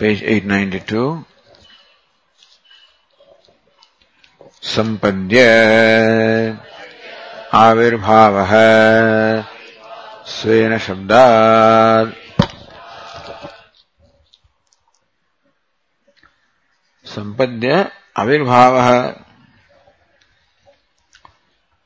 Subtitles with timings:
[0.00, 1.02] Page eight ninety two
[4.74, 5.42] सम्पद्य
[7.54, 8.52] आविर्भावः
[10.34, 12.12] स्वेन शब्दात्
[17.06, 17.84] सम्पद्य
[18.18, 18.90] आविर्भावः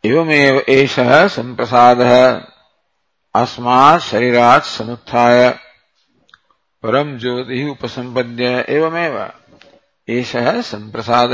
[0.05, 2.15] एवमेव एषः सम्प्रसादः
[3.35, 5.49] अस्मात् शरीरात् समुत्थाय
[6.83, 9.19] परम ज्योति उपसंपद्य एवमेव।
[10.09, 10.33] एष
[10.67, 11.31] संप्रसाद।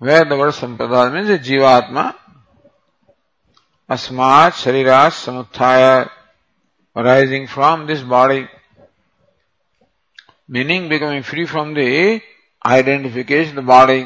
[0.00, 2.12] वेद वर्ष संप्रदाय में जीवात्मा।
[3.90, 5.82] अस्मात् शरीरात् समुत्थाय।
[6.96, 8.44] Rising from this body
[10.50, 11.78] meaning becoming free from the
[12.66, 14.02] identification the body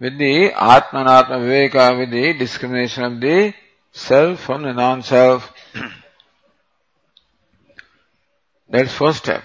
[0.00, 3.52] with the आत्मनात्म Vivek with the discrimination of the
[3.96, 5.52] self from the non self
[8.72, 9.44] that's first step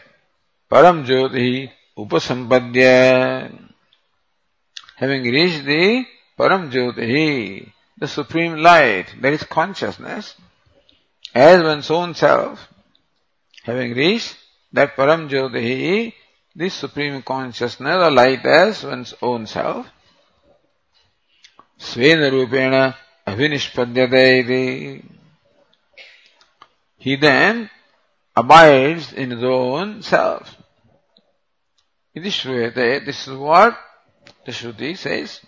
[0.71, 1.69] param jyoti
[2.01, 3.51] upasampadya
[4.97, 6.05] having reached the
[6.37, 10.35] Param Jyoti, the supreme light, that is consciousness,
[11.33, 12.71] as one's own self,
[13.63, 14.37] having reached
[14.71, 16.13] that Param Jyoti,
[16.55, 19.87] this supreme consciousness or light as one's own self,
[21.79, 22.95] Svena Rupena
[23.25, 25.03] Avinishpadyate.
[26.97, 27.69] He then
[28.36, 30.56] abides in his own self.
[32.14, 33.76] Iti Shruyate, this is what
[34.44, 35.40] the Shruti says.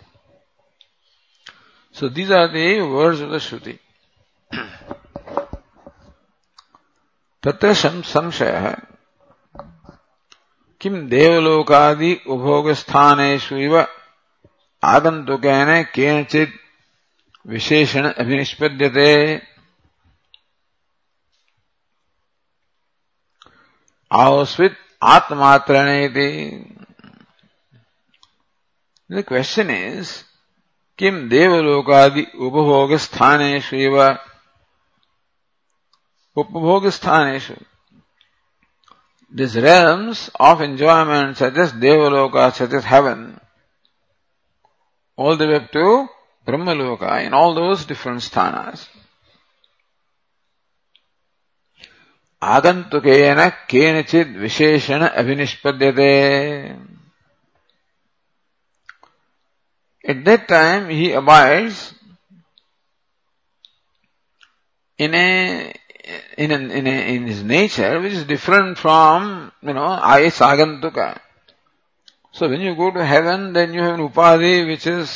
[1.91, 3.79] So these are the words of the Shruti.
[7.43, 8.65] तत्र संशयः
[10.81, 13.75] किम् देवलोकादि उपभोगस्थानेषु इव
[14.83, 16.57] आगन्तुकेन केनचित्
[17.51, 19.11] विशेषण अभिनिष्पद्यते
[24.10, 25.74] आउस्वित आत्मात्र
[29.28, 30.12] question is
[30.98, 33.72] किम देवलोकादि उपभोग स्थानेश
[36.36, 37.50] उपभोग स्थानेश
[39.34, 43.24] this realms of enjoyment such as Devaloka such as heaven
[45.18, 45.86] all the way to
[46.46, 48.88] Brahmaloka in all those different स्थानास
[52.42, 53.04] आगंतुक
[54.38, 56.10] विशेषण अभिनिष्पद्यते।
[60.04, 61.90] At that time he abides
[64.98, 65.74] in a
[66.38, 69.28] in in in his nature which is different from
[69.68, 70.98] you know I S आगंतुक
[72.34, 75.10] so when you go to heaven then you have an उपाधि which is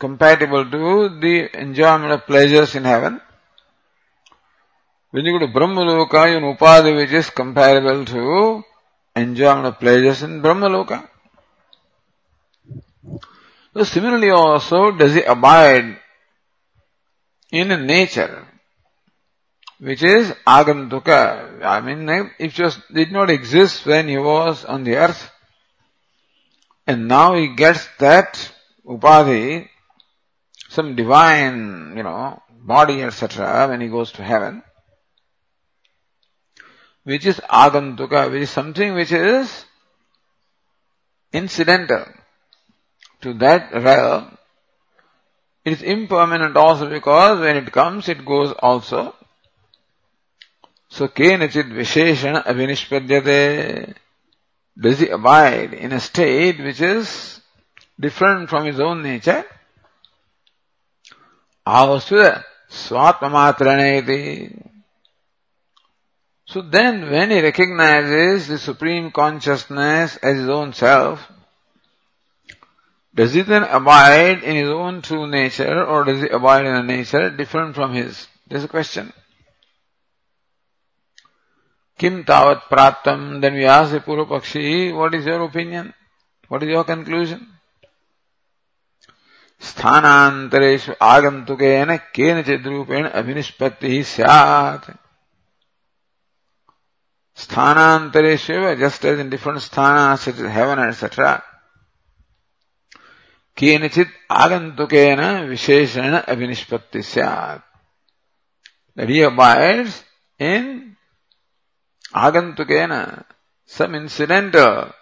[0.00, 3.18] compatible to the enjoyment of pleasures in heaven
[5.10, 8.62] When you go to Brahmaloka, you an upadhi is comparable to
[9.16, 11.08] enjoyment of pleasures in Brahmaloka.
[13.74, 15.98] So similarly also does he abide
[17.50, 18.46] in nature
[19.78, 21.64] which is agantuka.
[21.64, 25.30] I mean, it just did not exist when he was on the earth,
[26.86, 28.52] and now he gets that
[28.84, 29.68] upadhi,
[30.68, 34.62] some divine, you know, body, etc., when he goes to heaven,
[37.08, 39.64] which is agantuka, which is something which is
[41.32, 42.04] incidental
[43.22, 44.36] to that realm.
[45.64, 49.14] It is impermanent also because when it comes, it goes also.
[50.90, 53.94] So kenachit visheshana avinishpadyate.
[54.78, 57.40] Does he abide in a state which is
[57.98, 59.46] different from his own nature?
[61.66, 64.68] Avasuda swatmamatraneti.
[66.48, 71.30] So then when he recognizes the Supreme Consciousness as his own self,
[73.14, 76.82] does he then abide in his own true nature or does he abide in a
[76.82, 78.26] nature different from his?
[78.46, 79.12] There's a question.
[81.98, 83.42] Kim tavat praptam?
[83.42, 85.92] Then we ask the Purvapakshi, what is your opinion?
[86.48, 87.46] What is your conclusion?
[89.68, 94.86] स्थानान्तरेषु आगन्तुकेन केनचिद्रूपेण अभिनिष्पत्तिः स्यात्
[97.38, 101.40] Sthanantare Shiva, just as in different sthanas such as heaven, etc.
[103.56, 107.62] Kenichit agantukena visheshana avinishpatti syat.
[108.96, 110.02] That he abides
[110.40, 110.96] in
[112.12, 113.24] agantukena,
[113.66, 114.92] some incidental,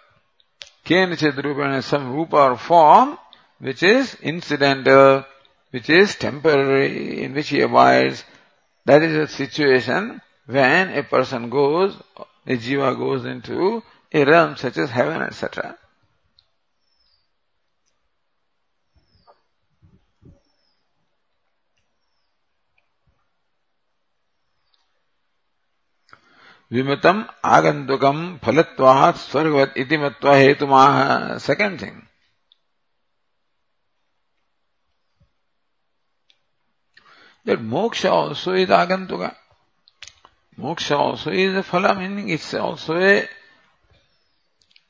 [0.85, 3.17] kenichit rupena, some rupa or form,
[3.57, 5.25] which is incidental,
[5.71, 8.23] which is temporary, in which he abides.
[8.85, 11.95] That is the situation when a person goes,
[12.45, 13.83] a jiva goes into
[14.13, 15.77] a realm such as heaven, etc.
[26.71, 32.01] विमतम आगंतुकम फलत्वात् स्वर्गवत इति मत्वा हेतुमाह second thing
[37.47, 39.33] that moksha also is agantuka.
[40.59, 43.27] Moksha also is a phala, meaning it's also a,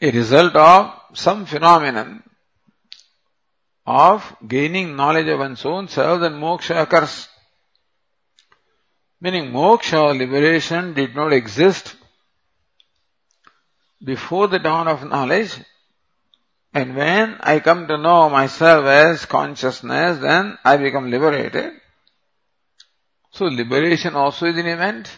[0.02, 2.24] a result of some phenomenon
[3.86, 7.28] of gaining knowledge of one's own self, then moksha occurs.
[9.20, 11.96] Meaning moksha, liberation, did not exist
[14.04, 15.58] before the dawn of knowledge.
[16.74, 21.74] And when I come to know myself as consciousness, then I become liberated.
[23.32, 25.18] So liberation also is an event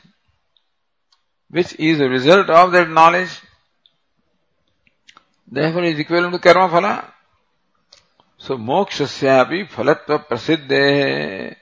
[1.50, 3.42] which is a result of that knowledge.
[5.48, 7.12] Therefore is equivalent to karma phala.
[8.38, 11.56] So mokshasyapi phalatva prasiddhe.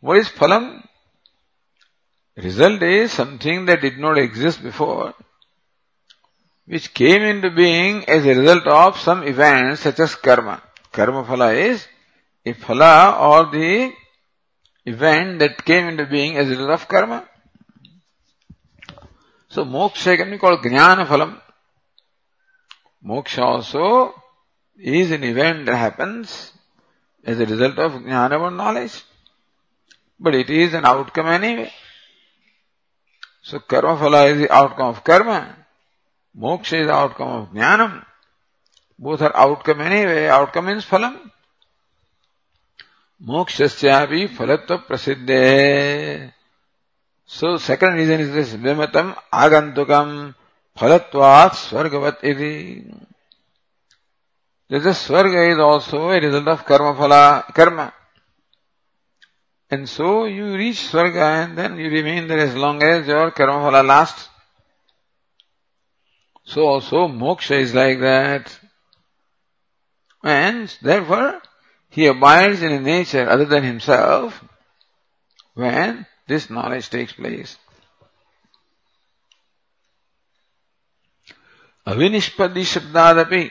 [0.00, 0.82] What is phalam?
[2.36, 5.14] Result is something that did not exist before,
[6.66, 10.62] which came into being as a result of some events such as karma.
[10.92, 11.86] Karma phala is
[12.44, 13.90] a phala or the
[14.84, 17.26] event that came into being as a result of karma.
[19.48, 21.40] So moksha can be called jnana phalam.
[23.04, 24.14] Moksha also
[24.78, 26.52] is an event that happens
[27.24, 29.02] as a result of jnana or knowledge.
[30.18, 31.72] But it is an outcome anyway.
[33.42, 35.56] So karma phala is the outcome of karma.
[36.36, 38.04] Moksha is the outcome of jnanam.
[38.98, 40.26] Both are outcome anyway.
[40.26, 41.30] Outcome means phalam.
[43.22, 46.32] Mokshasyapi phalatva prasiddhe.
[47.26, 48.54] So second reason is this.
[48.54, 50.34] Vimatam agantukam
[50.78, 52.84] phalatvat swargavat iti.
[54.68, 57.92] This is swarga is also a result of karma phala, karma.
[59.68, 63.58] And so you reach Swarga and then you remain there as long as your karma
[63.64, 64.28] phala lasts.
[66.44, 68.56] So also moksha is like that.
[70.22, 71.42] And therefore
[71.90, 74.44] he abides in a nature other than himself
[75.54, 77.57] when this knowledge takes place.
[81.87, 83.43] अविनिष्पत्ति शब्दादपि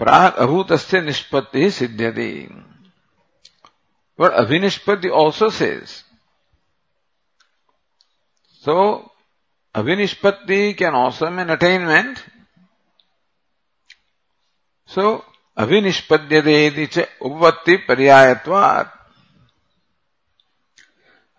[0.00, 2.32] प्राग अभूतस्य निष्पत्ति सिद्ध्यति
[4.16, 6.04] But Avinishpati also says.
[8.60, 9.10] So,
[9.74, 12.22] Avinishpati can also mean attainment.
[14.86, 15.24] So,
[15.58, 18.92] Avinishpadyate cha upatti paryayatvat.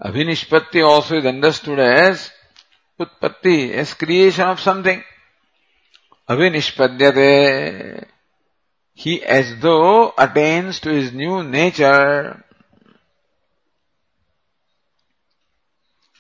[0.01, 2.31] Avinishpati also is understood as
[3.01, 5.03] utpatti, as creation of something.
[6.29, 8.05] Avinishpadyate,
[8.95, 12.45] he as though attains to his new nature.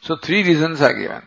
[0.02, 1.23] So three reasons are given.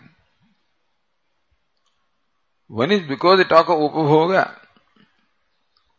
[2.68, 4.56] One is because they talk of upabhoga.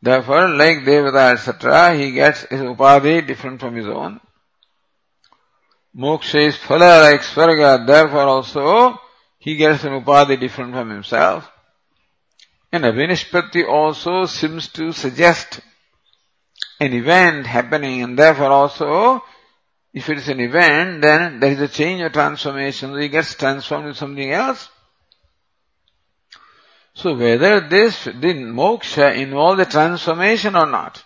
[0.00, 4.20] Therefore, like Devata, etc., he gets his upadhi different from his own.
[5.96, 8.98] Moksha is phala like Svarga, therefore also
[9.38, 11.50] he gets an upadhi different from himself.
[12.70, 15.60] And Avinishpati also seems to suggest
[16.80, 19.22] an event happening and therefore also
[19.92, 22.92] if it is an event, then there is a change or transformation.
[22.92, 24.70] so He gets transformed into something else.
[26.94, 31.04] So whether this, the moksha involves a transformation or not.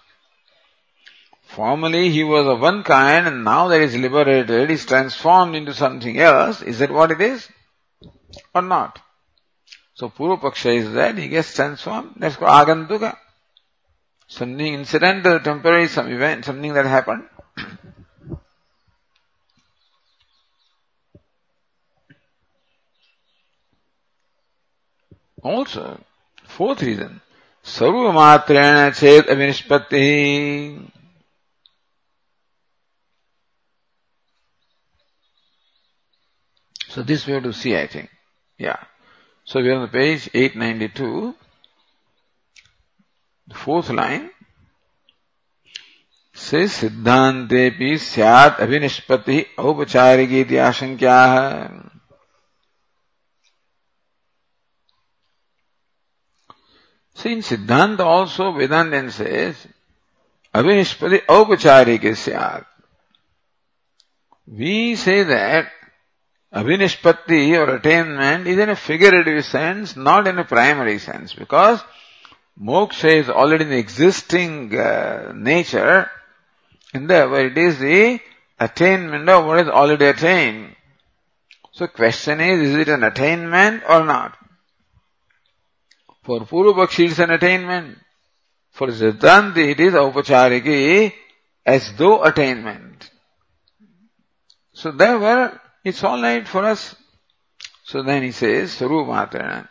[1.56, 5.72] Formerly he was of one kind and now that he is liberated, is transformed into
[5.72, 6.60] something else.
[6.60, 7.48] Is that what it is?
[8.54, 8.98] Or not?
[9.94, 12.16] So Purvapaksha is that he gets transformed.
[12.16, 13.16] That's called Agantuka.
[14.28, 17.25] Something incidental, temporary, some event, something that happened.
[25.42, 25.98] also,
[26.44, 27.22] fourth reason,
[27.64, 30.04] सर्वमात्रेण चेत अविनिष्पत्ति
[36.95, 38.09] So this we have to see, I think.
[38.57, 38.77] Yeah.
[39.45, 41.35] So we are on the page 892,
[43.47, 44.29] the fourth line.
[46.41, 51.17] से सिद्धांतेपि स्यात् अभिनिष्पत्ति औपचारिकी इति आशंक्या
[57.21, 59.67] See, in Siddhanta also Vedantin says,
[60.55, 62.65] Avinispati Aupacharika Syat.
[64.47, 65.67] We say that
[66.54, 71.80] Avinispati or attainment is in a figurative sense, not in a primary sense, because
[72.60, 76.10] moksha is already an existing uh, nature,
[76.94, 78.20] and therefore it is the
[78.58, 80.74] attainment of what is already attained.
[81.72, 84.36] So question is, is it an attainment or not?
[86.22, 87.98] For Purvapakshi it is an attainment.
[88.70, 91.12] For Siddhanti it is Aupachariki
[91.64, 93.10] as though attainment.
[94.72, 96.96] So therefore it's all right for us.
[97.84, 99.68] So then he says, Sarupatrena.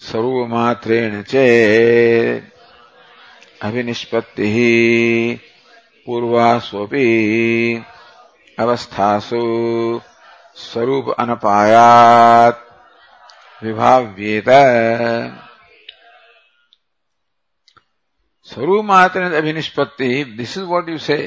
[0.00, 2.50] Sarupatrena che
[3.62, 4.50] अभिनिष्पत्ति
[6.06, 7.08] पूर्वास्वपि
[8.58, 9.40] अवस्थासु
[10.56, 12.62] स्वरूप अनपायात
[13.62, 14.48] विभाव्येत
[18.48, 21.18] स्वरूमात्र अभिनिष्पत्ति this is what you say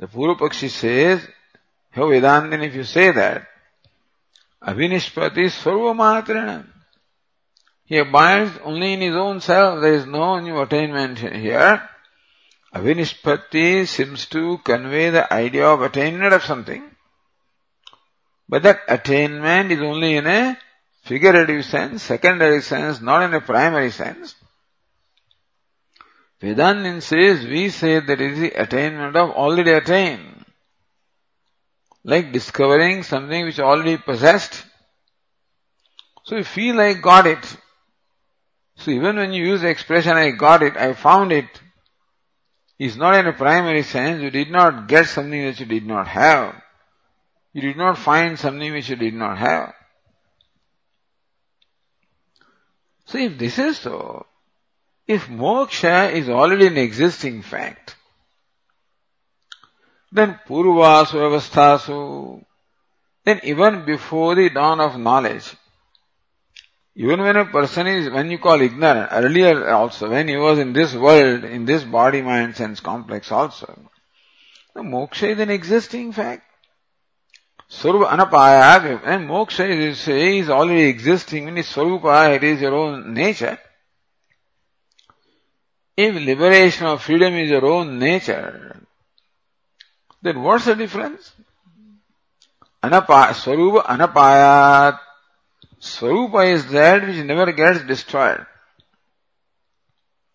[0.00, 1.28] the पूर्व पक्षी says
[1.94, 3.46] So Vedantin, if you say that,
[4.62, 6.66] Abhinishpati Sarvamatrana.
[7.84, 9.82] He abides only in his own self.
[9.82, 11.88] There is no new attainment here.
[12.74, 16.82] Avinishpati seems to convey the idea of attainment of something.
[18.48, 20.56] But that attainment is only in a
[21.02, 24.34] figurative sense, secondary sense, not in a primary sense.
[26.40, 30.31] Vedantin says, we say that is the attainment of already attained.
[32.04, 34.64] Like discovering something which already possessed.
[36.24, 37.56] So you feel I got it.
[38.76, 41.46] So even when you use the expression I got it, I found it.
[42.78, 44.22] is not in a primary sense.
[44.22, 46.60] You did not get something that you did not have.
[47.52, 49.74] You did not find something which you did not have.
[53.06, 54.26] So if this is so,
[55.06, 57.94] if moksha is already an existing fact,
[60.12, 62.44] then purvasu avasthasu,
[63.24, 65.56] then even before the dawn of knowledge,
[66.94, 70.74] even when a person is, when you call ignorant, earlier also, when he was in
[70.74, 73.88] this world, in this body, mind, sense complex also,
[74.74, 76.42] The moksha is an existing fact.
[77.70, 81.46] Swarupa anapaya, and moksha is, say, is already existing.
[81.46, 83.58] When it's swarupa, it is your own nature.
[85.96, 88.81] If liberation or freedom is your own nature,
[90.22, 91.32] then what's the difference?
[92.82, 94.98] Anapa, swarupa anapayat.
[95.80, 98.46] Swarupa is that which never gets destroyed.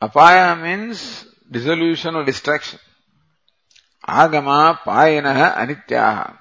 [0.01, 2.79] Apaya means dissolution or destruction.
[4.07, 6.37] Agama payanaha anityaha.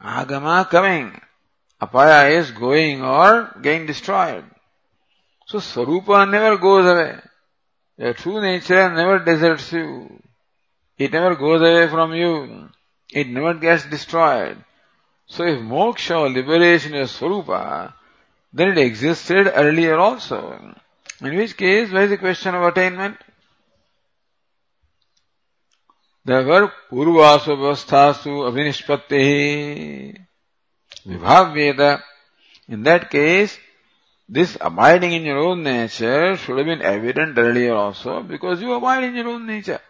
[0.00, 1.20] Agama coming.
[1.80, 4.44] Apaya is going or getting destroyed.
[5.46, 7.18] So Swarupa never goes away.
[7.98, 10.22] Your true nature never deserts you.
[10.98, 12.68] It never goes away from you.
[13.12, 14.56] It never gets destroyed.
[15.26, 17.92] So if moksha or liberation is Swarupa,
[18.52, 20.74] then it existed earlier also.
[21.20, 23.16] In which case, where is the question of attainment?
[26.24, 30.18] Therefore, purvasu vyavasthasu abhinishpattehi
[31.06, 32.02] vibhavveda.
[32.68, 33.58] In that case,
[34.28, 39.04] this abiding in your own nature should have been evident earlier also because you abide
[39.04, 39.80] in your own nature.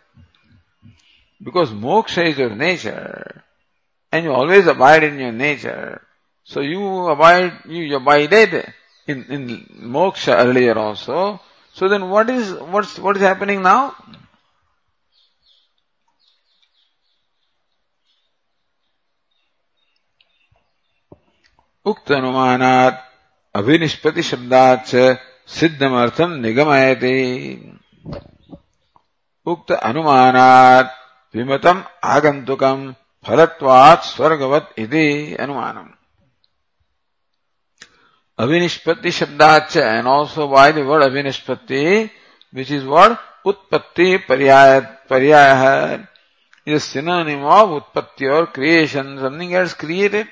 [1.44, 3.44] Because moksha is your nature
[4.12, 6.02] and you always abide in your nature.
[6.44, 8.74] So you abide, you abided
[9.08, 11.40] in, in moksha earlier also.
[11.74, 13.96] So then what is, what's, what is happening now?
[21.86, 22.98] उक्त अनुमानात
[23.58, 24.90] अभिनिष्पति शब्दाच
[25.60, 27.16] सिद्धमर्थम निगमयते
[29.54, 30.94] उक्त अनुमानात
[31.35, 31.83] विमतम
[32.15, 32.63] आगंतुक
[33.27, 35.07] फलत्वात् स्वर्गवत इति
[35.41, 35.89] अनुमानम।
[38.39, 41.85] अभिनिष्पत्ति शब्दाच and also by the word अभिनिष्पत्ति
[42.55, 43.17] which is word
[43.51, 44.81] उत्पत्ति पर्याय
[45.11, 46.09] पर्याय। है
[46.67, 50.27] इज़ सिनोनिम ऑफ़ उत्पत्ति or creation something else created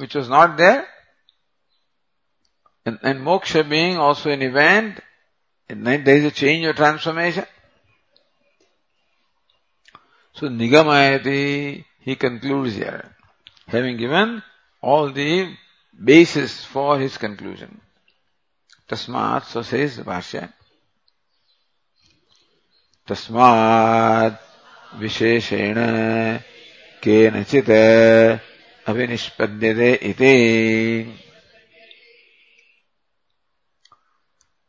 [0.00, 0.86] which was not there
[3.04, 5.00] and मोक्ष being also an event
[5.70, 7.42] there is a change or transformation
[10.38, 13.16] So Nigamayati, he concludes here,
[13.66, 14.40] having given
[14.80, 15.52] all the
[16.00, 17.80] basis for his conclusion.
[18.88, 20.52] Tasmat, so says Bhashya.
[23.08, 24.38] Tasmat
[24.94, 26.44] Visheshena
[27.02, 28.40] Kenachita
[28.86, 31.14] Avinishpadyade Iti.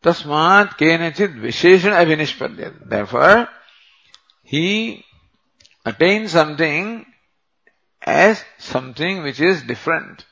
[0.01, 2.89] Tasmat Kenachit Visheshena Avinishpadyade.
[2.89, 3.47] Therefore,
[4.41, 5.05] he
[5.85, 7.05] attains something
[8.01, 10.25] as something which is different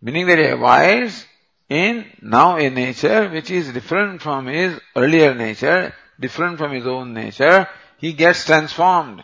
[0.00, 1.26] meaning that he abides
[1.68, 7.12] in now a nature which is different from his earlier nature different from his own
[7.14, 9.22] nature he gets transformed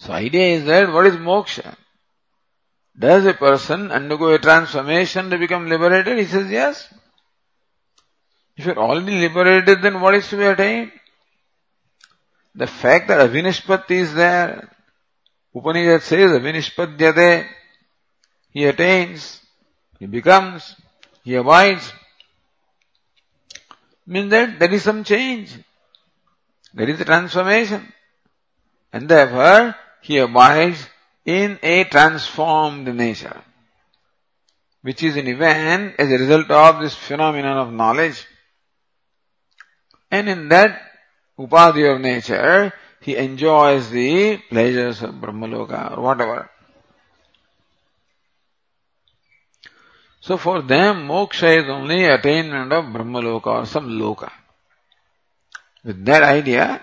[0.00, 1.76] so idea is that what is moksha?
[2.98, 6.18] Does a person undergo a transformation to become liberated?
[6.18, 6.92] He says yes.
[8.56, 10.92] If you're already liberated, then what is to be attained?
[12.54, 14.68] The fact that avinishpatti is there,
[15.54, 17.46] Upanishad says avinishpadyate,
[18.50, 19.40] he attains,
[19.98, 20.74] he becomes,
[21.22, 21.92] he abides,
[24.06, 25.56] means that there is some change.
[26.74, 27.92] There is a transformation.
[28.92, 30.88] And therefore, he abides
[31.24, 33.40] in a transformed nature,
[34.82, 38.26] which is an event as a result of this phenomenon of knowledge.
[40.10, 40.89] And in that
[41.40, 46.50] upadhi of nature, he enjoys the pleasures of Brahmaloka or whatever.
[50.20, 54.30] So for them, moksha is only attainment of Brahmaloka or some loka.
[55.82, 56.80] With that idea,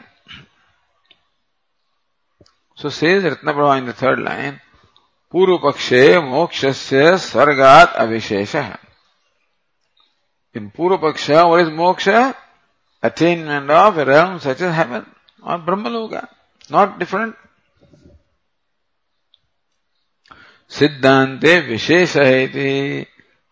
[2.78, 4.60] So says Ratnaprabha in the third line,
[5.32, 8.56] पूर्व पक्षे मोक्ष से स्वर्गात अविशेष
[10.54, 12.36] In Purva Paksha, what is moksha?
[13.08, 15.06] Attainment of a realm such as heaven
[15.42, 16.28] or Brahmaloka.
[16.70, 17.36] Not different.
[20.70, 23.06] Siddhante Vishesha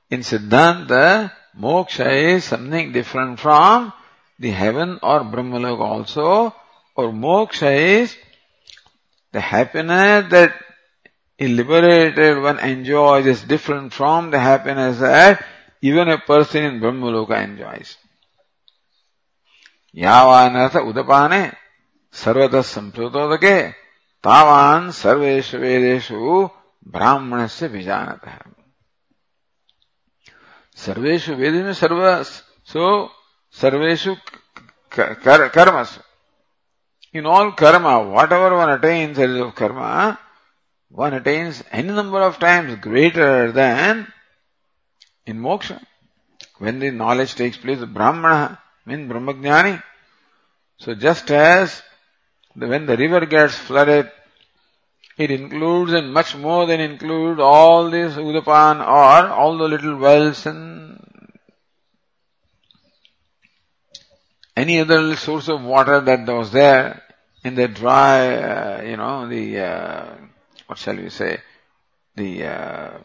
[0.09, 3.93] In Siddhanta, moksha is something different from
[4.39, 6.53] the heaven or Brahmaloka also,
[6.95, 8.15] or moksha is
[9.31, 10.53] The happiness that
[11.39, 15.45] a liberated one enjoys is different from the happiness that
[15.81, 17.97] even a person in Brahmaloka enjoys.
[19.95, 21.41] यावानर्थ उदपाने
[22.13, 23.55] सर्वतः संप्रोतोदके
[24.23, 26.49] तावान सर्वेश वेदेषु
[26.87, 28.39] ब्राह्मण से विजानत। है
[30.75, 32.23] सर्वेशु वेद में सर्व
[32.71, 32.87] so
[33.61, 34.15] सर्वेशु
[34.91, 35.99] कर, कर्मस।
[37.15, 37.87] In all कर्म
[38.31, 39.81] whatever one attains as of कर्म
[40.91, 44.05] one attains any number of times greater than
[45.27, 45.71] in मोक्ष
[46.61, 46.89] when the
[47.37, 49.81] टेक्स प्लेस ब्राह्मण brahmana means Brahmajnani.
[50.77, 51.81] So just as
[52.55, 54.11] the, when the river gets flooded,
[55.17, 60.45] it includes and much more than includes all these Udapan or all the little wells
[60.45, 60.99] and
[64.55, 67.01] any other source of water that was there
[67.43, 70.15] in the dry, uh, you know, the, uh,
[70.67, 71.39] what shall we say,
[72.15, 72.97] the, uh,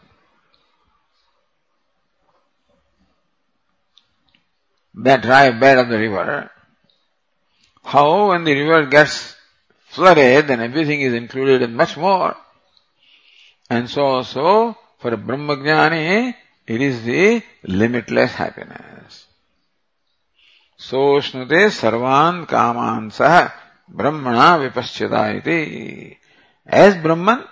[4.94, 6.50] that dry bed of the river.
[7.82, 9.36] How when the river gets
[9.88, 12.36] flooded, then everything is included and much more.
[13.68, 16.34] And so also for a Brahmajnani,
[16.66, 19.26] it is the limitless happiness.
[20.76, 23.50] So Shnute Sarvan Kaman Sah
[23.88, 26.18] Brahmana Vipaschada iti.
[26.66, 27.44] As Brahman,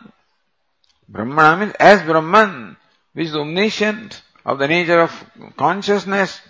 [1.08, 2.76] Brahman means as Brahman,
[3.12, 5.12] which is omniscient of the nature of
[5.56, 6.40] consciousness,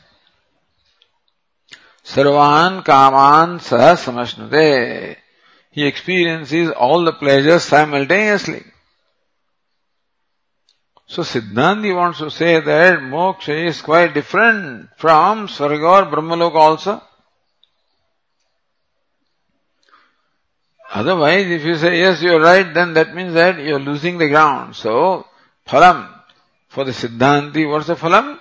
[2.08, 5.16] Sarvan Kaman Sah Samashnute.
[5.70, 8.64] He experiences all the pleasures simultaneously.
[11.06, 17.02] So Siddhanti wants to say that moksha is quite different from Swarga or Brahmaloka also.
[20.90, 24.74] Otherwise, if you say yes, you're right, then that means that you're losing the ground.
[24.74, 25.26] So,
[25.66, 26.08] phalam,
[26.68, 28.38] for the Siddhanti, what's the phalam?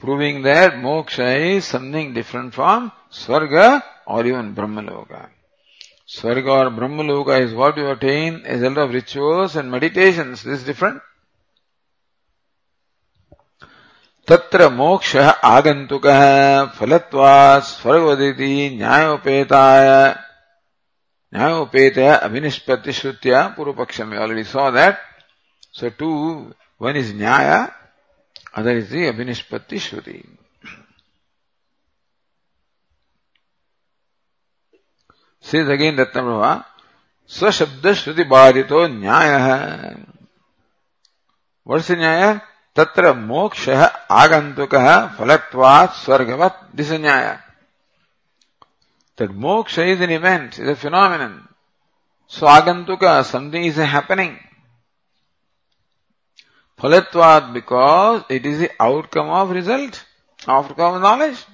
[0.00, 5.28] Proving that moksha is something different from Swarga or even Brahmaloka.
[6.06, 10.42] Swarga or Brahmaloka is what you attain as a result of rituals and meditations.
[10.42, 11.00] This is different.
[14.28, 16.06] तत्र मोक्ष आगंतुक
[16.78, 17.34] फलत्वा
[17.66, 19.88] स्वर्गवदिति न्यायोपेताय
[21.34, 24.98] न्यायोपेत अभिनिष्पत्ति श्रुत्या पूर्व पक्ष में already saw that
[25.78, 26.10] so two
[26.82, 27.50] one is न्याय
[28.56, 30.22] other is अभिनिष्पत्ति श्रुति
[35.44, 36.52] श्री सगीन दत्त प्रभा
[37.30, 39.32] स्वशब्द श्रुति बाधित न्याय
[41.66, 42.32] वर्ष न्याय
[42.76, 44.74] तत्र मोक्ष आगंतुक
[45.18, 47.36] फलत्वा स्वर्गवत दिश न्याय
[49.18, 51.48] That moksha is an event, is a phenomenon.
[52.26, 54.38] So agantuka, something is happening.
[56.78, 60.04] Phalatvat, because it is the outcome of result,
[60.46, 61.44] outcome of knowledge.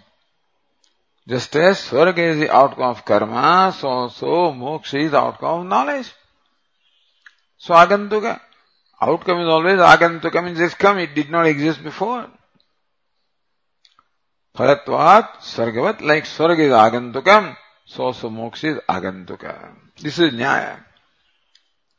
[1.29, 5.67] Just as Swarga is the outcome of karma, so so moksha is the outcome of
[5.67, 6.13] knowledge.
[7.57, 8.41] So agantuka,
[9.01, 12.29] outcome is always agantuka means just come, it did not exist before.
[14.57, 17.57] Phalatvat Swargavat, like Swarga is agantukam,
[17.87, 19.73] so also moksha is agantuka.
[20.01, 20.81] This is nyaya.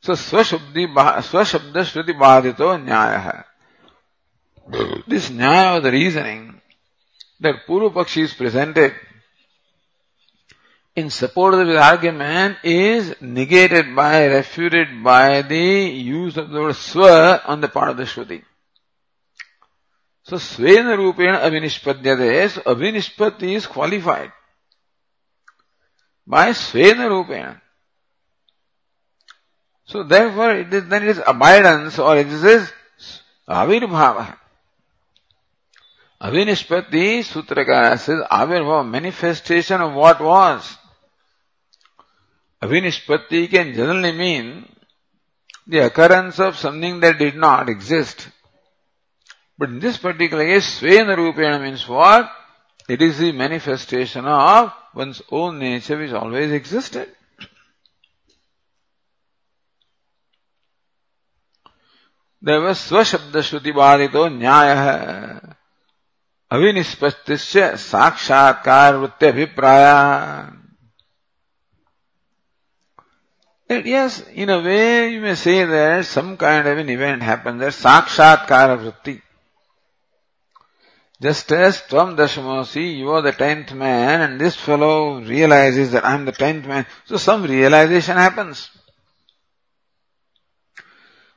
[0.05, 0.85] स्वशब्दी
[1.21, 3.43] स्वशब्द श्रुति बाधित न्याय। है
[5.09, 6.49] this न्याय of the reasoning
[7.41, 8.99] that पूर्व पक्षी is presented
[10.97, 17.07] in support of the is negated by refuted by the use of the स्व
[17.49, 18.41] on the part of the Shruti
[20.29, 24.31] so स्वेन रूपेण अभिनिष्पद्य दे अभिनिष्पत्ति इज़ क्वालिफाइड
[26.27, 27.53] बाय स्वेन रूपेण
[29.85, 32.71] So therefore it is, then it is abidance or it is
[33.47, 34.37] Avirbhava.
[36.21, 40.77] Avinishpati Sutrakara says Avirbhava, manifestation of what was.
[42.61, 44.65] Avinishpati can generally mean
[45.67, 48.29] the occurrence of something that did not exist.
[49.57, 52.31] But in this particular case, Svena Rupena means what?
[52.87, 57.09] It is the manifestation of one's own nature which always existed.
[62.43, 64.71] देव स्वशब्द श्रुति बाधितो न्याय।
[66.51, 67.31] अभिनिष्पष्ट
[67.79, 69.85] साक्षात्कार वृत्ति अभिप्राय
[73.87, 77.73] yes in a way you may say that some kind of an event happen that
[77.73, 79.19] साक्षात्कार वृत्ति
[81.21, 84.93] just as तम दशमोसी you are the tenth man and this fellow
[85.27, 88.69] realizes that I am the tenth man so some realization happens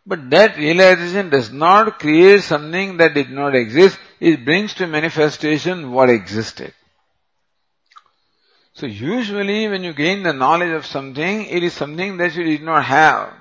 [0.06, 3.98] But that realization does not create something that did not exist.
[4.20, 6.72] It brings to manifestation what existed.
[8.74, 12.62] So usually when you gain the knowledge of something, it is something that you did
[12.62, 13.32] not have.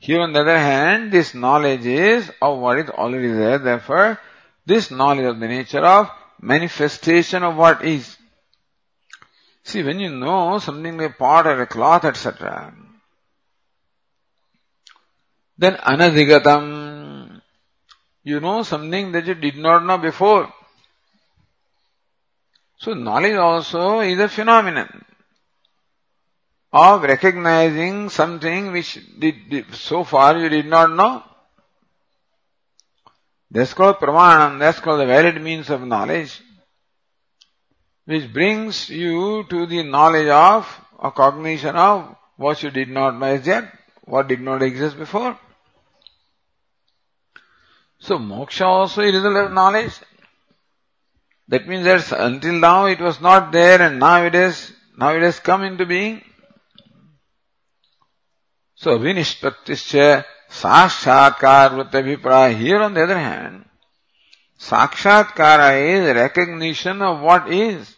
[0.00, 3.58] Here on the other hand, this knowledge is of what is already there.
[3.58, 4.18] Therefore,
[4.66, 6.10] this knowledge of the nature of
[6.40, 8.16] manifestation of what is.
[9.62, 12.74] See, when you know something like pot or a cloth, etc.,
[15.56, 17.40] then anadhigatam,
[18.22, 20.52] you know something that you did not know before.
[22.78, 25.04] So knowledge also is a phenomenon
[26.72, 31.22] of recognizing something which did, did, so far you did not know.
[33.50, 36.42] That's called pramanam, that's called the valid means of knowledge,
[38.06, 43.26] which brings you to the knowledge of, or cognition of what you did not know
[43.26, 43.70] as yet,
[44.04, 45.38] what did not exist before.
[47.98, 49.92] So moksha also is a result of knowledge.
[51.48, 55.22] That means that until now it was not there and now it is, now it
[55.22, 56.22] has come into being.
[58.74, 62.56] So vinishpattischa vrittabhipraya.
[62.56, 63.64] Here on the other hand,
[64.58, 67.93] sakshatkara is recognition of what is.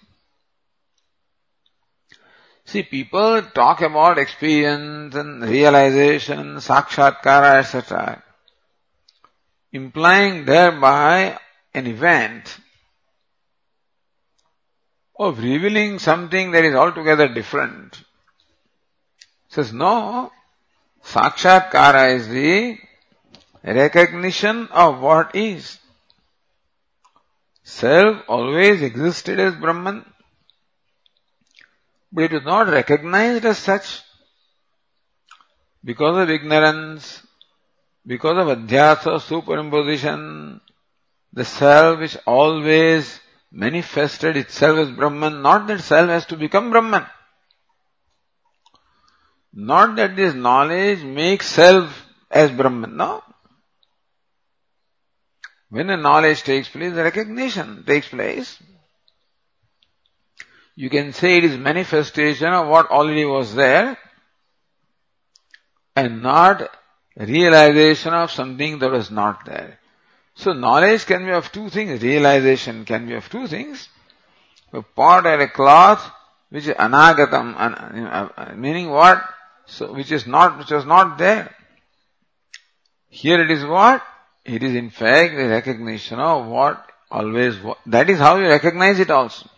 [2.66, 8.22] See, people talk about experience and realization, sakshatkara, etc.,
[9.72, 11.38] implying thereby
[11.72, 12.58] an event
[15.18, 18.02] of revealing something that is altogether different.
[19.48, 20.32] Says no,
[21.04, 22.78] Sakshatkara is the
[23.62, 25.78] recognition of what is.
[27.62, 30.04] Self always existed as Brahman,
[32.12, 34.02] but it is not recognized as such
[35.84, 37.22] because of ignorance,
[38.06, 40.60] because of adhyasa, superimposition,
[41.32, 43.20] the self which always
[43.52, 47.06] manifested itself as Brahman, not that self has to become Brahman.
[49.52, 53.22] Not that this knowledge makes self as Brahman, no.
[55.70, 58.60] When a knowledge takes place, the recognition takes place.
[60.76, 63.96] You can say it is manifestation of what already was there
[65.96, 66.70] and not
[67.16, 69.78] realization of something that was not there.
[70.34, 73.88] So knowledge can be of two things, realization can be of two things.
[74.74, 76.10] A pot or a cloth
[76.50, 79.24] which is anagatam, uh, meaning what?
[79.64, 81.54] So, which is not, which was not there.
[83.08, 84.02] Here it is what?
[84.44, 87.78] It is in fact the recognition of what always was.
[87.86, 89.48] That is how you recognize it also.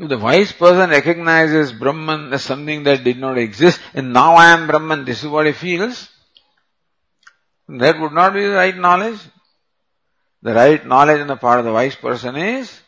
[0.00, 4.46] If the wise person recognizes Brahman as something that did not exist, and now I
[4.52, 6.08] am Brahman, this is what he feels,
[7.68, 9.20] that would not be the right knowledge.
[10.40, 12.80] The right knowledge on the part of the wise person is,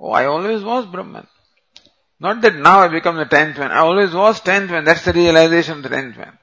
[0.00, 1.28] oh, I always was Brahman.
[2.18, 3.70] Not that now I become the tenth man.
[3.70, 4.82] I always was tenth man.
[4.82, 6.36] That's the realization of the tenth man.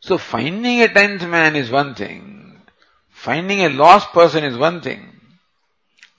[0.00, 2.60] So finding a tenth man is one thing.
[3.08, 5.13] Finding a lost person is one thing.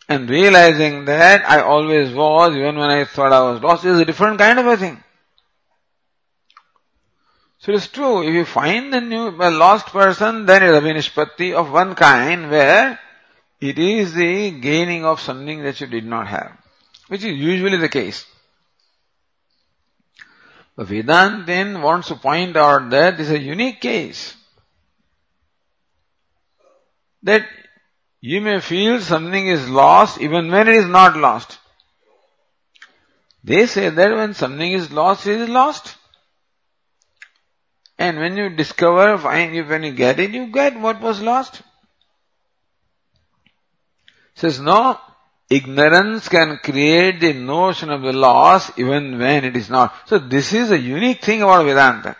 [0.08, 4.06] And realizing that I always was, even when I thought I was lost, is a
[4.06, 5.04] different kind of a thing.
[7.60, 10.78] So it is true, if you find a new, a lost person, then it is
[10.78, 13.00] a vinishpatti of one kind where
[13.60, 16.52] it is the gaining of something that you did not have,
[17.08, 18.28] which is usually the case.
[20.76, 24.36] But Vedanta then wants to point out that this is a unique case.
[27.24, 27.48] That
[28.26, 31.60] you may feel something is lost even when it is not lost.
[33.44, 35.96] They say that when something is lost, it is lost.
[38.00, 41.62] And when you discover, find, when you get it, you get what was lost.
[44.34, 45.00] Says no,
[45.48, 49.94] ignorance can create the notion of the loss even when it is not.
[50.08, 52.18] So this is a unique thing about Vedanta.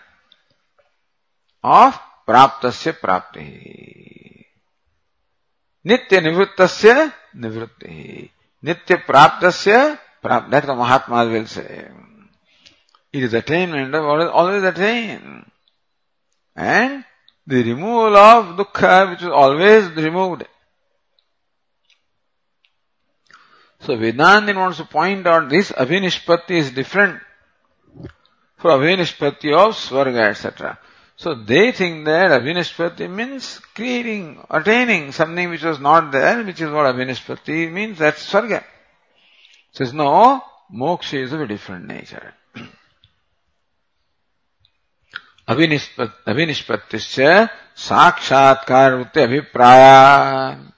[1.64, 4.15] Of praptasya prapti.
[5.86, 8.30] Nivrittasya nivritti.
[8.64, 10.50] Nitya praptasya prapti.
[10.50, 11.88] That's what Mahatma will say.
[13.12, 15.50] It is attainment of always attained.
[16.56, 17.04] And
[17.46, 20.46] the removal of dukkha which is always removed.
[23.80, 27.20] So Vedanta wants to point out this Abhinishpatti is different
[28.56, 30.78] from Abhinishpatti of Swarga, etc.
[31.17, 36.71] So they think that Abhinishpatti means creating, attaining something which was not there, which is
[36.71, 38.63] what Abhinishpatti means, that's Swarga.
[39.71, 40.41] Says no,
[40.73, 42.33] moksha is of a different nature.
[45.49, 47.19] अभिनिष्पत्तिश्च
[47.87, 50.71] साक्षात्कार अभिप्राय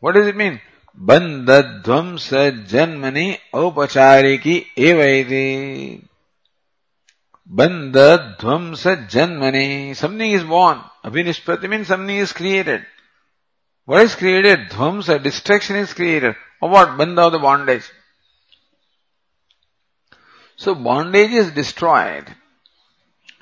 [0.00, 0.60] What does it mean?
[0.98, 1.50] बंद
[1.84, 2.28] ध्वंस
[2.70, 5.42] जन्मनि औपचारिकी एवैति
[7.51, 9.95] Bandha Dvamsa Janmani.
[9.95, 10.79] Something is born.
[11.03, 12.85] Abhinishpati means something is created.
[13.85, 14.69] What is created?
[14.69, 16.35] Dvamsa, destruction is created.
[16.61, 16.89] Or what?
[16.89, 17.83] Bandha the bondage.
[20.55, 22.25] So bondage is destroyed.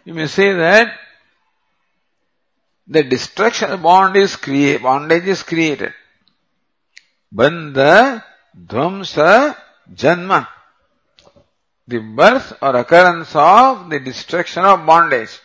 [0.05, 0.93] You may say that
[2.87, 5.93] the destruction of bond is create, bondage is created.
[7.33, 8.23] Bandha,
[8.57, 9.55] dvamsa,
[9.93, 10.47] janmani.
[11.87, 15.39] The birth or occurrence of the destruction of bondage.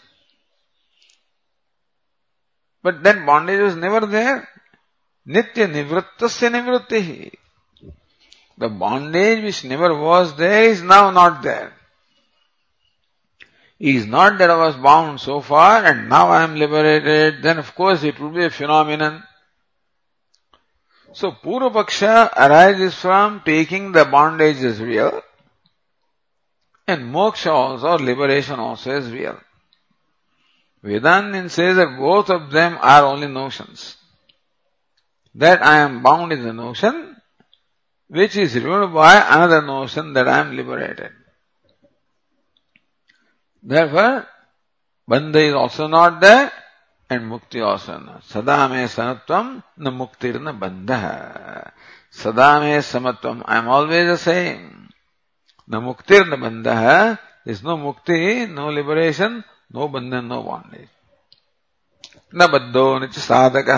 [2.83, 4.49] But that bondage was never there.
[5.27, 7.33] Nitya nivrittasya nivrittihi.
[8.59, 11.73] The bondage which never was there is now not there.
[13.79, 17.59] It is not that I was bound so far and now I am liberated, then
[17.59, 19.23] of course it would be a phenomenon.
[21.13, 25.23] So Purva Paksha arises from taking the bondage as real
[26.87, 29.39] and moksha also or liberation also is real.
[30.83, 33.97] Vedanta says that both of them are only notions.
[35.35, 37.17] That I am bound is a notion
[38.09, 41.11] which is removed by another notion that I am liberated.
[43.63, 44.27] Therefore,
[45.11, 46.53] bandha is also not there
[47.11, 48.25] and mukti also not.
[48.25, 51.73] Sada me samatvam na muktir na bandha.
[52.11, 53.43] Sada me samatvam.
[53.45, 54.76] I am always the same.
[55.71, 56.67] न मुक्तिर न बंध
[57.49, 59.43] is no मुक्ति no liberation
[59.75, 60.89] no बंधन no bondage
[62.35, 63.69] न बद्धो, न साधक,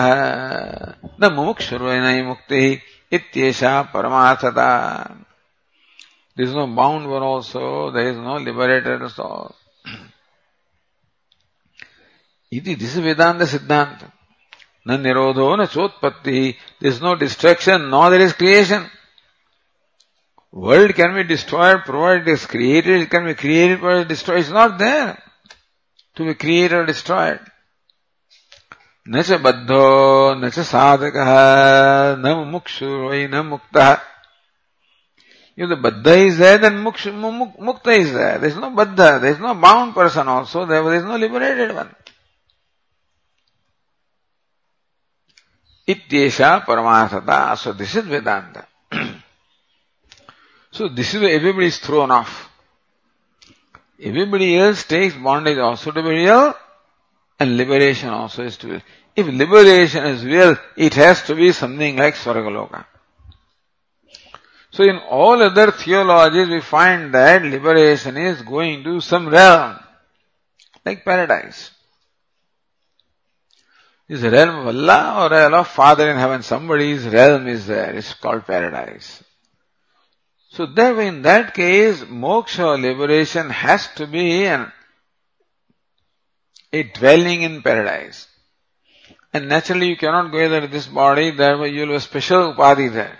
[1.21, 1.81] न मुमुक्षुर
[2.23, 4.69] मुक्ति इत्येषा परमार्थता.
[6.37, 9.01] There is no bound one also there is no liberated
[12.51, 14.07] इति दिस वेदांत सिद्धांत
[14.87, 18.85] न निरोधो न चोत्पत्ति this no destruction no there is creation
[20.51, 24.39] World can be destroyed, provided it is created, it can be created, but destroyed.
[24.39, 25.21] It's not there
[26.15, 27.39] to be created or destroyed.
[29.09, 31.29] न च बद्धो न च साधकः
[32.21, 34.01] न मुमुक्षुर्वै na मुक्तः
[35.59, 38.37] If the Baddha is there, then Mukta, is there.
[38.37, 41.93] There is no Baddha, there is no bound person also, there is no liberated one.
[45.85, 47.57] Ityesha Paramarthata.
[47.57, 48.68] So this is Vedanta
[50.79, 52.49] so this is where everybody is thrown off.
[54.01, 56.53] Everybody else takes bondage also to be real
[57.37, 58.71] and liberation also is to be.
[58.71, 58.81] Real.
[59.13, 62.85] If liberation is real, it has to be something like Swargaloka.
[64.71, 69.79] So in all other theologies we find that liberation is going to some realm,
[70.85, 71.71] like paradise.
[74.07, 76.41] Is realm of Allah or realm of Father in heaven?
[76.41, 77.93] Somebody's realm is there.
[77.97, 79.25] It's called paradise.
[80.49, 84.71] So therefore in that case, moksha liberation has to be an,
[86.73, 88.27] a dwelling in paradise.
[89.31, 92.91] And naturally you cannot go there this body, therefore you will have a special upadhi
[92.91, 93.17] there.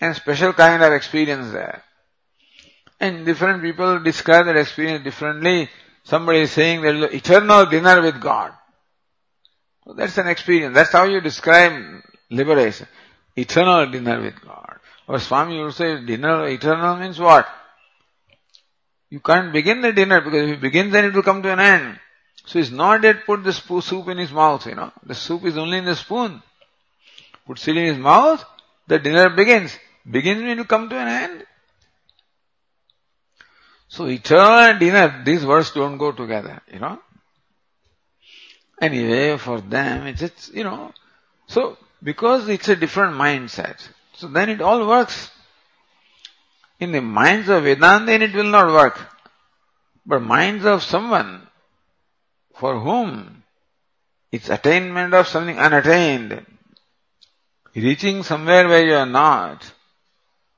[0.00, 1.84] And special kind of experience there.
[2.98, 5.70] And different people describe that experience differently.
[6.04, 8.52] Somebody is saying there is an eternal dinner with God.
[9.84, 10.74] So that's an experience.
[10.74, 12.88] That's how you describe liberation.
[13.36, 14.78] Eternal dinner with God.
[15.12, 17.46] Or Swami will say dinner, eternal means what?
[19.10, 21.60] You can't begin the dinner because if you begin then it will come to an
[21.60, 22.00] end.
[22.46, 24.90] So he's not yet put the soup in his mouth, you know.
[25.04, 26.42] The soup is only in the spoon.
[27.46, 28.42] Puts it in his mouth,
[28.86, 29.78] the dinner begins.
[30.10, 31.46] Begins when you come to an end.
[33.88, 36.98] So eternal and dinner, these words don't go together, you know.
[38.80, 40.90] Anyway, for them, it's, it's, you know,
[41.48, 43.76] so because it's a different mindset,
[44.22, 45.32] so then it all works.
[46.78, 48.96] In the minds of Vedanta, then it will not work.
[50.06, 51.48] But minds of someone
[52.54, 53.42] for whom
[54.30, 56.46] it's attainment of something unattained,
[57.74, 59.72] reaching somewhere where you are not,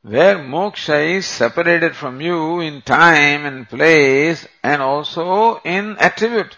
[0.02, 6.54] where moksha is separated from you in time and place and also in attribute.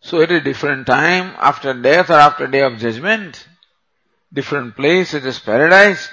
[0.00, 3.46] So at a different time, after death or after day of judgment,
[4.32, 6.08] different place such as paradise,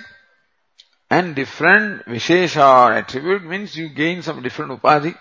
[1.10, 5.16] and different vishesha or attribute means you gain some different upadhi.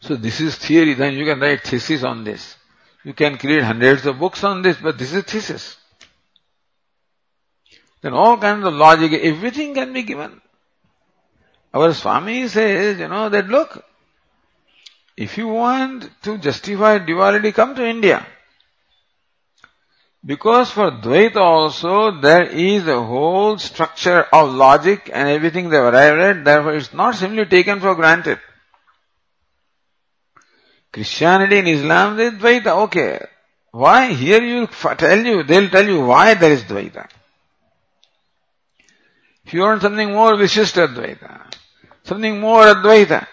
[0.00, 2.56] So this is theory, then you can write thesis on this.
[3.04, 5.76] You can create hundreds of books on this, but this is thesis.
[8.00, 10.40] Then all kinds of logic, everything can be given.
[11.74, 13.84] Our Swami says, you know, that look,
[15.16, 18.24] if you want to justify duality, come to India.
[20.24, 25.94] Because for Dvaita also there is a whole structure of logic and everything they have
[25.94, 28.40] arrived at, therefore it's not simply taken for granted.
[30.92, 33.24] Christianity and Islam, they Dvaita, okay.
[33.70, 34.12] Why?
[34.12, 37.08] Here you tell you, they'll tell you why there is Dvaita.
[39.44, 41.52] If you want something more Vishishta Advaita,
[42.02, 43.26] something more Advaita.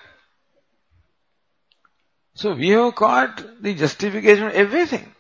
[2.36, 5.15] So we have got the justification of everything.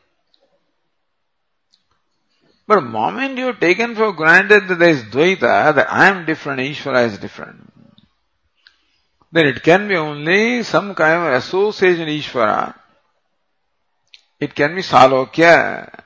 [2.68, 6.61] But moment you have taken for granted that there is Dvaita, that I am different,
[6.61, 7.72] Ishvara is different,
[9.32, 12.74] then it can be only some kind of association Ishvara.
[14.39, 16.01] It can be Salokya.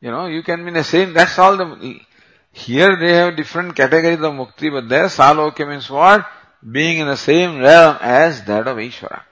[0.00, 2.00] You know, you can be the same, that's all the,
[2.52, 6.24] here they have different categories of mukti, but there Salokya means what?
[6.70, 9.22] Being in the same realm as that of Ishvara.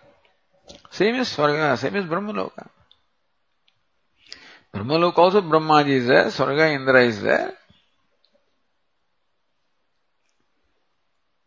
[0.91, 2.69] Same is Swarga, same is Brahmaloka.
[4.79, 7.53] Brahmaloka also Brahmaji is there, Swarga Indra is there.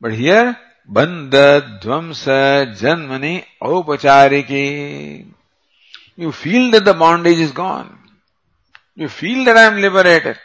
[0.01, 0.57] But here,
[0.89, 5.25] Bandha Dvamsa Janmani Aupachariki.
[6.17, 7.97] You feel that the bondage is gone.
[8.95, 10.37] You feel that I am liberated.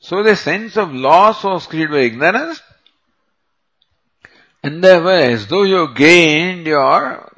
[0.00, 2.60] So the sense of loss was created by ignorance,
[4.62, 7.30] and therefore as though you gained your,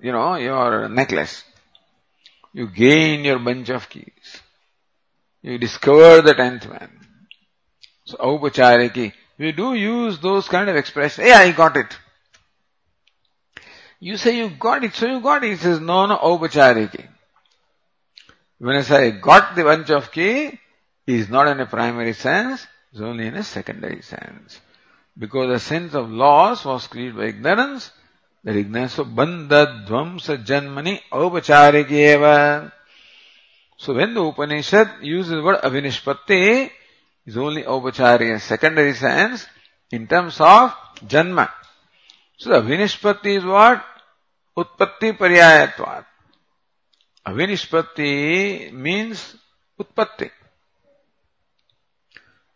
[0.00, 1.44] you know, your necklace.
[2.52, 4.40] You gain your bunch of keys.
[5.42, 6.90] You discover the tenth man.
[8.04, 9.12] So, aupachariki.
[9.38, 11.28] We do use those kind of expressions.
[11.28, 11.96] Yeah, I got it.
[14.00, 15.50] You say you got it, so you got it.
[15.50, 17.06] He says, no, no, aupachariki.
[18.58, 20.58] When I say got the bunch of key,
[21.06, 24.60] is not in a primary sense, it's only in a secondary sense.
[25.16, 27.90] Because the sense of loss was created by ignorance,
[28.44, 32.72] dvamsa janmani aupacharikeva.
[33.76, 36.70] So when the Upanishad uses the word avinishpatti,
[37.26, 39.46] is only aupachari in secondary sense
[39.90, 40.72] in terms of
[41.06, 41.50] janma.
[42.38, 43.84] So the avinishpatti is what?
[44.56, 46.06] Utpatti paryayatvat.
[47.26, 49.36] Avinishpatti means
[49.78, 50.30] utpatti.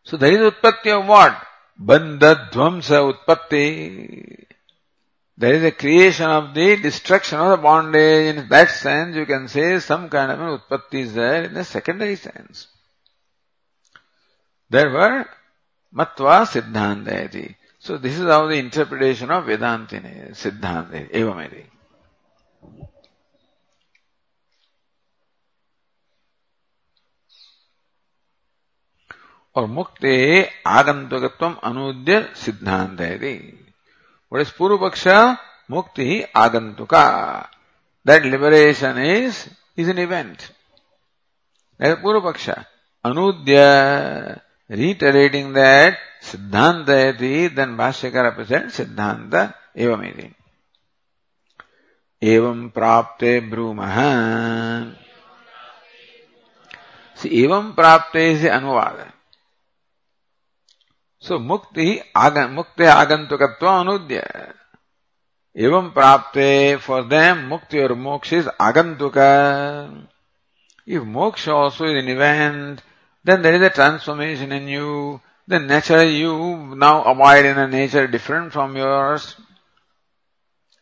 [0.05, 1.37] So there is utpatti of what?
[1.81, 4.47] Bandha dvamsa utpatti.
[5.38, 8.36] There is a creation of the destruction of the bondage.
[8.36, 11.64] In that sense, you can say some kind of an utpatti is there in the
[11.64, 12.68] secondary sense.
[14.70, 15.30] Therefore,
[15.94, 17.56] matva siddhantayati.
[17.80, 21.66] So this is how the interpretation of Vedantini, Siddhanta, evamedi.
[29.56, 33.38] और मुक्ति आगंतुकत्व अनुद्य सिद्धांत है
[34.33, 35.07] What is पक्ष
[35.71, 37.49] मुक्ति आगंतुका
[38.07, 40.51] that liberation is is an event
[41.81, 42.49] that is पक्ष
[43.05, 50.35] anudya reiterating that siddhanta iti then bhashyakara presents siddhanta evamiti
[52.23, 53.97] एवं प्राप्ते ब्रूमः
[57.27, 59.12] एवं प्राप्ते से अनुवाद है
[61.23, 64.55] So mukti agan, mukti agantukatva anudya.
[65.57, 70.09] Evam prapte, for them mukti or moksha is agantuka.
[70.85, 72.83] If moksha also is an event,
[73.23, 75.21] then there is a transformation in you.
[75.47, 79.37] Then naturally you now abide in a nature different from yours.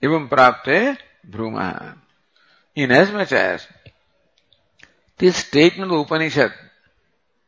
[0.02, 0.96] Evam prapte
[1.28, 1.98] bruma.
[2.74, 3.66] In as much as
[5.18, 6.54] this statement of Upanishad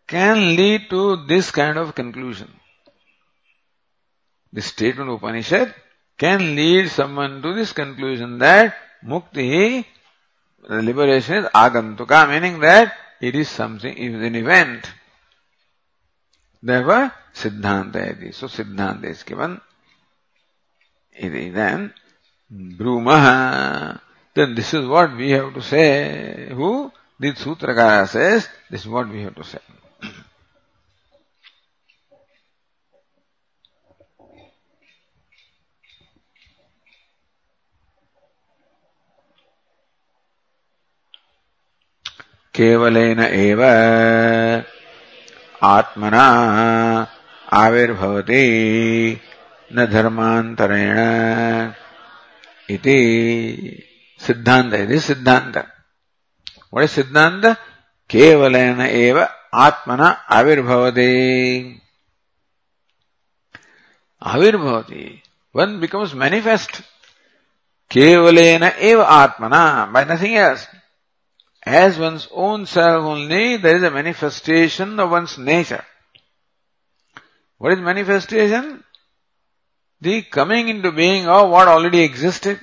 [0.06, 2.50] can lead to this kind of conclusion.
[4.52, 5.74] The statement of Upanishad
[6.18, 9.84] can lead someone to this conclusion that mukti,
[10.68, 14.92] the liberation is agantuka, meaning that it is something, it is an event.
[16.62, 18.32] Therefore, siddhanta iti.
[18.32, 19.60] So siddhanta is given.
[21.20, 21.92] Then,
[22.52, 24.00] brumaha.
[24.34, 26.48] Then this is what we have to say.
[26.52, 26.92] Who?
[27.18, 29.58] The Sutrakara says, this is what we have to say.
[42.54, 43.62] केवलेन एव
[45.62, 46.26] आत्मना
[47.52, 48.42] आविर्भवति,
[49.72, 50.98] न धर्मांतरेण
[52.70, 52.98] इति
[54.18, 55.56] सिद्धांत इति सिद्धांत
[56.74, 57.46] वडे सिद्धान्त,
[58.10, 61.10] केवलेन एव आत्मना आविर्भवति।
[64.22, 65.22] आविर्भवति।
[65.56, 66.80] वन बिकम्स मैनिफेस्ट
[67.90, 70.68] केवलेन एव आत्मना by nothing else
[71.64, 75.84] as one's own self only, there is a manifestation of one's nature.
[77.58, 78.82] What is manifestation?
[80.02, 82.58] the coming into being of what already existed.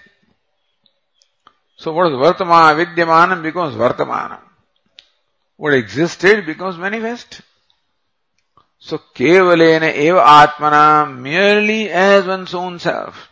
[1.78, 4.42] So what is Vartamana, Vidyamanam becomes Vartamanam.
[5.56, 7.42] What existed becomes manifest.
[8.80, 13.30] So Kevalena Eva Atmana merely as one's own self.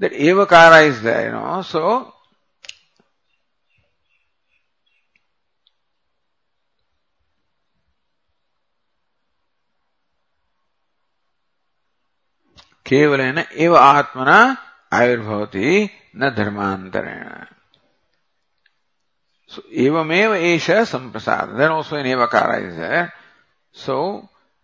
[0.00, 1.62] That Evakara is there, you know.
[1.62, 2.12] So
[12.88, 13.20] केवल
[13.54, 14.38] एव आत्मना
[14.92, 15.68] आयुर्भवती
[16.16, 17.28] न धर्मांतरेण।
[19.84, 23.08] एवमेव एष Samprasad. Then also in एव car
[23.74, 23.98] सो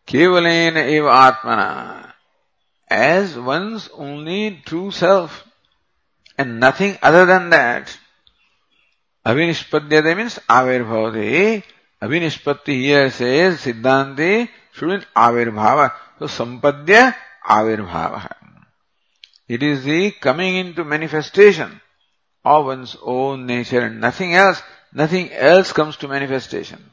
[0.09, 1.68] केवल एव आत्मना
[2.91, 5.45] as one's only true self
[6.41, 7.87] and nothing other than that
[9.27, 11.62] अभिनिष्पद्य means आविर्भवते।
[12.03, 14.33] अभिनिष्पत्ति से सिद्धांति
[14.79, 15.87] शुड आविर्भाव।
[16.18, 17.12] तो संपद्य
[17.45, 18.31] avirbhava.
[19.49, 21.81] It is the coming into manifestation
[22.45, 24.63] of one's own nature and nothing else.
[24.93, 26.91] Nothing else comes to manifestation.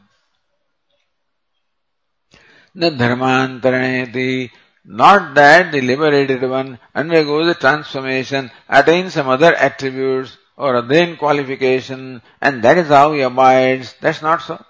[2.73, 4.49] The dharmantaraneti,
[4.85, 12.21] not that the liberated one undergoes a transformation, attains some other attributes or other qualification,
[12.41, 13.95] and that is how he abides.
[14.01, 14.63] That's not so.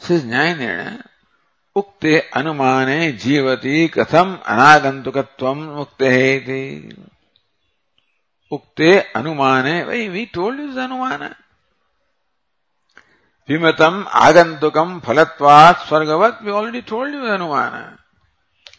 [0.00, 1.02] Says Nyaya
[1.76, 6.60] उक्ते अनुमाने जीवती कथम अनागंतुकत्व मुक्त है
[8.52, 11.24] उक्ते अनुमाने वही we told is अनुमान
[13.48, 17.74] विमतम आगंतुकम फलत्वात् स्वर्गवत we already told you अनुमान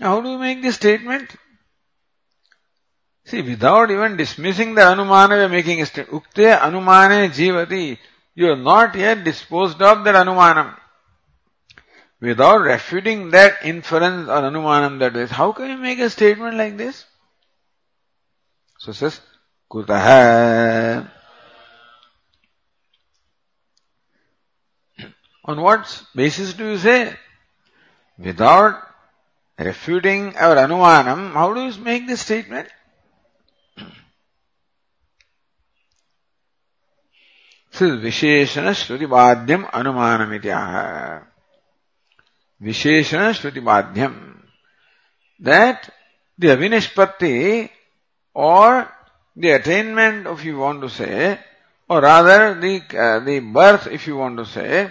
[0.05, 1.37] how do make this statement
[3.29, 6.11] See, without even dismissing the anumana, we are making a statement.
[6.17, 7.97] Ukte anumane jivati.
[8.37, 10.69] You are not yet disposed of that anumanam.
[12.22, 16.76] Without refuting that inference or anumanam that is, how can you make a statement like
[16.76, 17.04] this?
[18.78, 19.20] So says,
[19.70, 21.10] kutaha.
[25.44, 27.12] On what basis do you say?
[28.16, 28.80] Without
[29.58, 32.68] refuting our anumanam, how do you make this statement?
[37.72, 39.08] This is Visheshana Shruti
[42.62, 44.40] Visheshana Shruti Madhyam.
[45.40, 45.90] That
[46.38, 47.68] the Avinishpatti
[48.34, 48.88] or
[49.36, 51.38] the attainment, if you want to say,
[51.88, 54.90] or rather the, uh, the birth, if you want to say,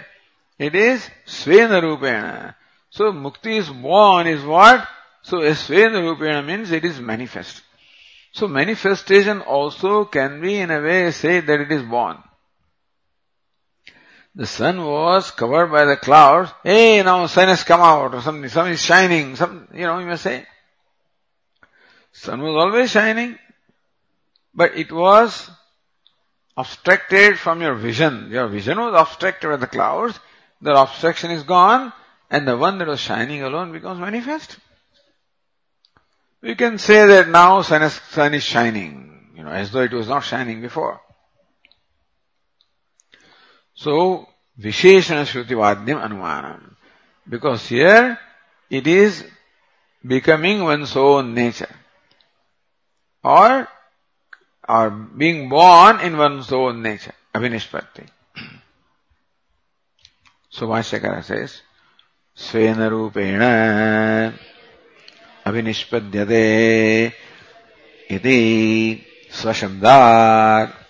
[0.58, 2.54] it is Svena Rupena.
[2.90, 4.86] So Mukti is born is what?
[5.22, 7.62] So Svena Rupena means it is manifest.
[8.32, 12.18] So manifestation also can be in a way say that it is born.
[14.34, 16.50] The sun was covered by the clouds.
[16.62, 18.48] Hey, now sun has come out or something.
[18.48, 19.36] Sun is shining.
[19.36, 20.46] Some, you know, you may say.
[22.12, 23.38] Sun was always shining,
[24.54, 25.50] but it was
[26.56, 28.28] obstructed from your vision.
[28.30, 30.18] Your vision was obstructed by the clouds.
[30.60, 31.92] The obstruction is gone
[32.30, 34.56] and the one that was shining alone becomes manifest.
[36.40, 39.92] We can say that now sun is, sun is shining, you know, as though it
[39.92, 41.00] was not shining before.
[43.74, 44.28] So,
[44.60, 46.74] Visheshana Shruti Vadyam Anumanam.
[47.28, 48.18] Because here
[48.68, 49.24] it is
[50.04, 51.74] becoming one's own nature.
[53.24, 53.68] Or,
[54.68, 57.14] or being born in one's own nature.
[57.34, 58.06] Avinishpatti.
[60.50, 61.62] so Vashyakara says,
[62.36, 64.34] Svena Rupena
[65.44, 67.12] Avinishpadyate
[68.08, 70.81] Iti Swashabdat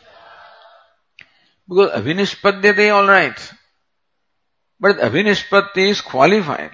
[1.68, 3.52] Because Avinishpadyate, alright.
[4.80, 6.72] But Avinishpatti is qualified.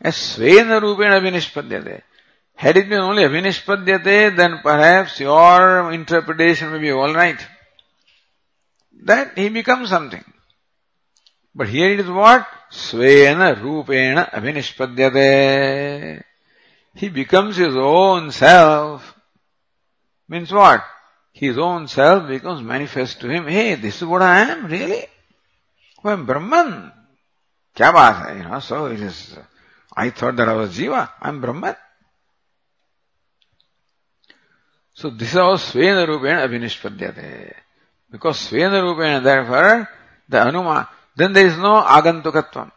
[0.00, 2.02] As Svena Rupena Avinishpadyate.
[2.54, 7.46] Had it been only Avinishpadyate, then perhaps your interpretation may be alright.
[9.02, 10.24] That he becomes something.
[11.54, 12.46] But here it is what?
[12.70, 16.22] Svena Rupena Avinishpadyate.
[16.94, 19.14] He becomes his own self.
[20.28, 20.84] Means what?
[21.40, 23.46] His own self becomes manifest to him.
[23.46, 25.06] Hey, this is what I am, really?
[26.04, 26.92] Oh, I'm Brahman.
[27.74, 28.36] Kya baat hai?
[28.36, 29.38] You know, so it is,
[29.96, 31.08] I thought that I was Jiva.
[31.18, 31.76] I'm Brahman.
[34.92, 37.54] So this is how Svena Rupena Abhinishpadyate.
[38.10, 39.88] Because Svena Rupena, therefore,
[40.28, 42.70] the Anuma, then there is no Agantukatvam.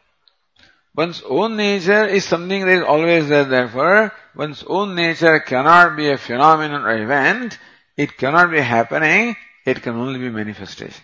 [0.96, 6.10] One's own nature is something that is always there, therefore, one's own nature cannot be
[6.10, 7.60] a phenomenon or event,
[7.96, 9.36] it cannot be happening,
[9.66, 11.04] it can only be manifestation.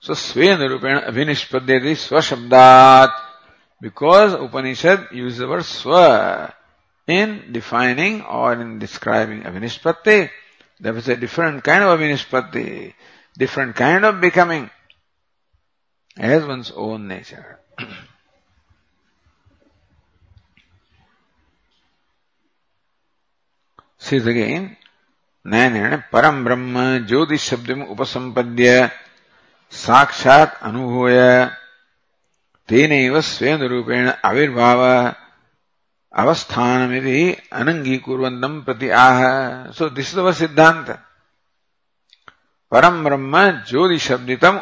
[0.00, 3.10] So Svena Rupena Abhinishpadyati Swashabdat.
[3.80, 6.52] Because Upanishad uses the word Swa
[7.06, 10.30] in defining or in describing Abhinishpatti.
[10.80, 12.94] There is a different kind of Abhinishpatti,
[13.36, 14.70] different kind of becoming
[16.16, 17.58] as one's own nature.
[24.04, 24.76] says again,
[25.46, 28.92] Nanana Param Brahma Jyotish Shabdim Upasampadya
[29.72, 31.56] Sakshat Anubhoya
[32.68, 34.80] तेनैव स्वेन रूपेण आविर्भाव
[36.14, 37.18] अवस्थानमिति
[37.60, 39.18] अनङ्गीकुर्वन्तम् प्रति आह
[39.76, 40.88] so this सिद्धांत our सिद्धान्त
[42.72, 44.58] परम् ब्रह्म ज्योतिशब्दितम्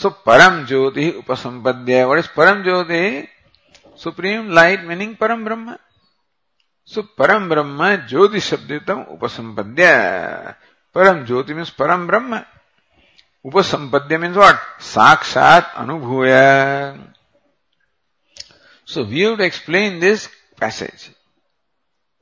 [0.00, 3.06] सो परम् ज्योतिः उपसम्पद्य what is परम् ज्योतिः
[4.02, 5.76] सुप्रीम लाइट मीनिंग परम ब्रह्म
[6.88, 10.56] So Param Brahma Jyoti Shabditam Upasampadya.
[10.94, 12.46] Param Jyoti means Param Brahma.
[13.44, 14.58] Upasampadya means what?
[14.78, 17.12] Sakshat Anubhuya.
[18.86, 21.10] So we have to explain this passage.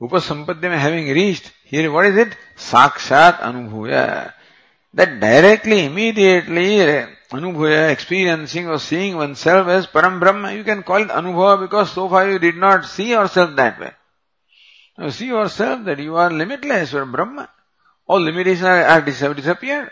[0.01, 2.35] Upasampadya having reached, here what is it?
[2.57, 4.33] Sakshat Anubhuya.
[4.93, 6.79] That directly, immediately,
[7.31, 12.09] Anubhuya, experiencing or seeing oneself as Param Brahma, you can call it Anubhava because so
[12.09, 13.93] far you did not see yourself that way.
[14.98, 17.48] You see yourself that you are limitless, you are Brahma.
[18.06, 19.90] All limitations are, are disappeared.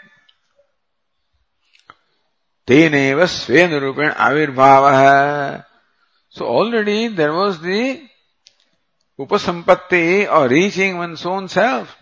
[2.69, 5.65] तेनेव स्वेन रूपेण आविर्भाव
[6.29, 8.01] So already there was the
[9.19, 11.97] upasampatti or reaching one's own self.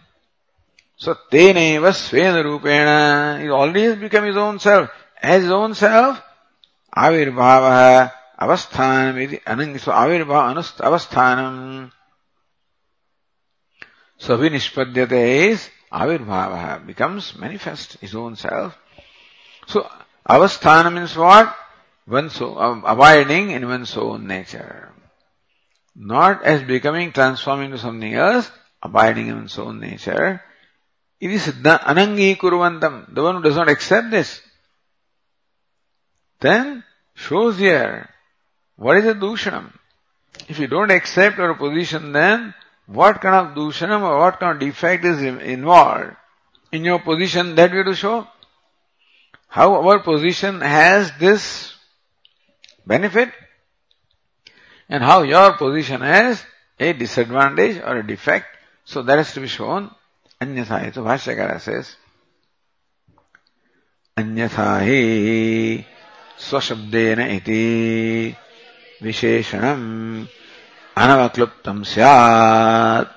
[0.96, 4.90] So teneva svena rupena, he already has become his own self.
[5.22, 6.20] As his own self,
[6.94, 11.90] avirbhava avasthanam iti anang, so avirbhava avasthanam
[14.23, 18.73] So Vinishpadyate is Avirbhava, becomes manifest, his own self.
[19.67, 19.85] So
[20.25, 21.53] Avasthana means what?
[22.07, 24.93] One's own, um, abiding in one's own nature.
[25.93, 28.49] Not as becoming transformed into something else,
[28.81, 30.41] abiding in one's own nature.
[31.19, 34.41] It is anangi kurvantam, the one who does not accept this.
[36.39, 38.09] Then shows here,
[38.77, 39.73] what is a dushanam?
[40.47, 42.53] If you don't accept our position then
[42.86, 46.16] what kind of dushanam or what kind of defect is involved
[46.72, 48.26] in your position that we have to show.
[49.48, 51.74] How our position has this
[52.86, 53.30] benefit
[54.88, 56.42] and how your position has
[56.78, 58.46] a disadvantage or a defect.
[58.84, 59.90] So that has to be shown.
[60.40, 61.96] Anyatha, so Bhashyakara says,
[64.16, 65.84] अन्यथा हि
[66.38, 68.36] स्वशब्देन इति
[69.02, 70.26] विशेषणम्
[70.95, 73.09] anavaklyuptam syat.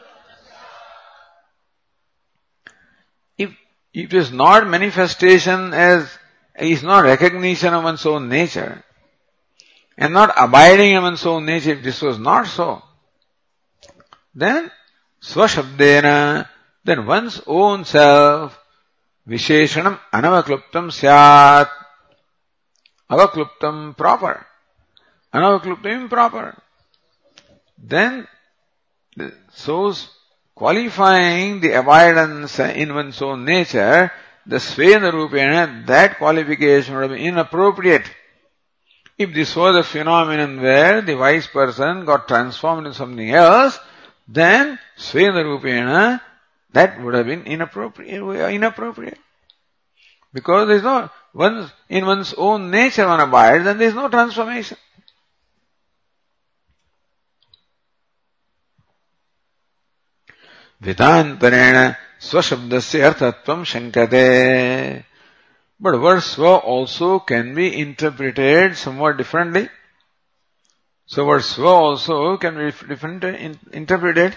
[3.39, 3.57] If
[3.93, 6.09] it is not manifestation as,
[6.59, 8.83] is not recognition of one's own nature,
[9.97, 12.83] and not abiding in one's own nature, if this was not so,
[14.35, 14.71] then
[15.23, 16.49] swashabdena,
[16.85, 18.59] then one's own self,
[19.29, 21.69] visheshanam anavakluptam syat.
[23.11, 24.47] Avakluptam proper.
[25.33, 26.61] Anavakluptam improper
[27.79, 28.27] then
[29.53, 29.95] so
[30.55, 34.11] qualifying the abidance in one's own nature,
[34.47, 38.11] the Svena Rupena, that qualification would be inappropriate.
[39.19, 43.79] If this was a phenomenon where the wise person got transformed into something else,
[44.29, 46.21] then Svena Rupena,
[46.73, 48.53] that would have been inappropriate.
[48.53, 49.19] inappropriate.
[50.33, 54.09] Because there is no, one's, in one's own nature one abides and there is no
[54.09, 54.77] transformation.
[60.85, 61.77] वितांतरेण
[62.29, 64.25] स्वशब्दस्य अर्थत्वम शंकते
[65.83, 69.67] but word स्व also can be interpreted somewhat differently
[71.11, 74.33] so word स्व also can be different interpreted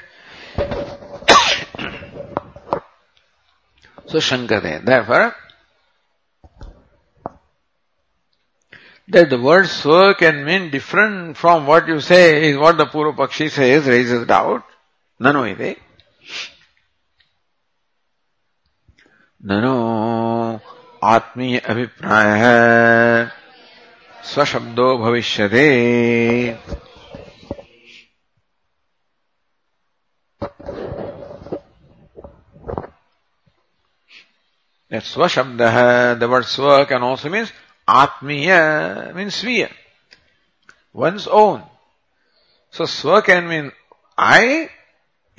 [4.11, 5.27] so शंकते therefore
[9.09, 13.49] that the word swa can mean different from what you say is what the Purvapakshi
[13.49, 14.63] says, raises doubt.
[15.19, 15.43] Nano.
[19.41, 19.73] ननो
[21.03, 22.41] आत्मीय अभिप्राय।
[24.23, 25.47] स्वशब्दो भविष्य
[34.93, 37.53] स्वशब्द है the word स्व can also means
[37.87, 38.57] आत्मीय
[39.15, 39.69] means स्वीय।
[40.95, 41.63] वंस ओन
[42.71, 43.71] सो स्व can mean
[44.19, 44.65] I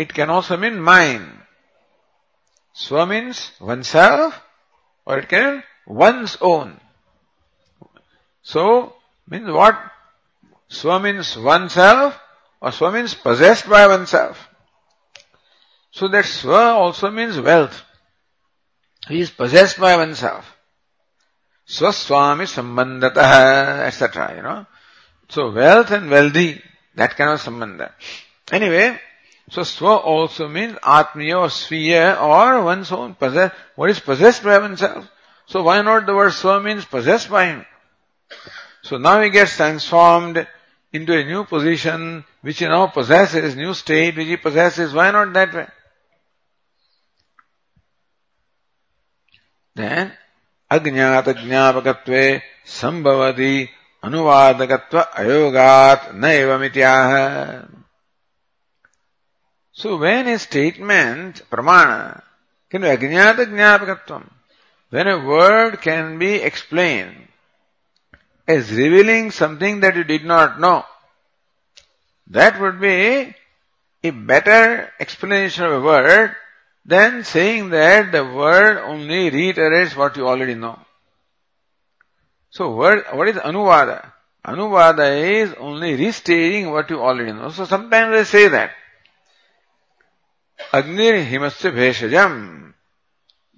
[0.01, 1.27] it can also mean mine.
[2.75, 4.41] Swa means oneself
[5.05, 6.81] or it can one's own.
[8.43, 8.95] So,
[9.29, 9.77] means what?
[10.71, 12.19] Swa means oneself
[12.63, 14.49] or swa means possessed by oneself.
[15.91, 17.83] So that swa also means wealth.
[19.09, 20.57] He is possessed by oneself.
[21.69, 24.35] Swaswami sambandhatah, etc.
[24.37, 24.67] You know.
[25.29, 26.63] So wealth and wealthy,
[26.95, 27.93] that kind of sambandha.
[28.51, 28.99] Anyway,
[29.51, 34.59] so swa also means atmiya or sviya or one's own possess, what is possessed by
[34.59, 35.11] oneself.
[35.47, 37.67] So why not the word swa means possessed by him?
[38.83, 40.47] So now he gets transformed
[40.93, 44.95] into a new position which he now possesses, new state which he possesses.
[44.95, 45.67] Why not that way?
[49.75, 50.13] Then,
[50.71, 53.69] अज्ञात ज्ञापकत्वे संभवति
[54.05, 57.80] अनुवादकत्व अयोगात न एवमित्याह
[59.81, 62.23] So when a statement, pramana,
[62.69, 64.29] can be ajnata jnapakatvam,
[64.91, 67.17] when a word can be explained
[68.47, 70.85] as revealing something that you did not know,
[72.27, 73.35] that would be
[74.05, 76.37] a better explanation of a word
[76.85, 80.79] than saying that the word only reiterates what you already know.
[82.51, 84.13] So word, what is anuvada?
[84.45, 85.09] Anuvada
[85.41, 87.49] is only restating what you already know.
[87.49, 88.73] So sometimes they say that.
[90.73, 92.75] Agnir himasya bheshajam.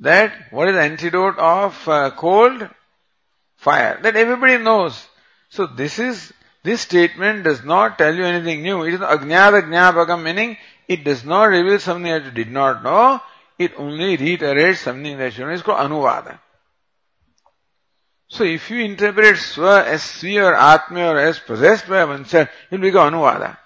[0.01, 2.69] That, what is the antidote of uh, cold?
[3.57, 4.01] Fire.
[4.03, 5.07] That everybody knows.
[5.51, 6.33] So this is,
[6.65, 8.85] this statement does not tell you anything new.
[8.85, 10.57] It is agnyada jnapakam meaning
[10.89, 13.21] it does not reveal something that you did not know.
[13.59, 15.53] It only reiterates something that you know.
[15.53, 16.39] It's called anuvada.
[18.29, 22.81] So if you interpret swa as svi or atma or as possessed by oneself, it
[22.81, 23.59] will become anuvada.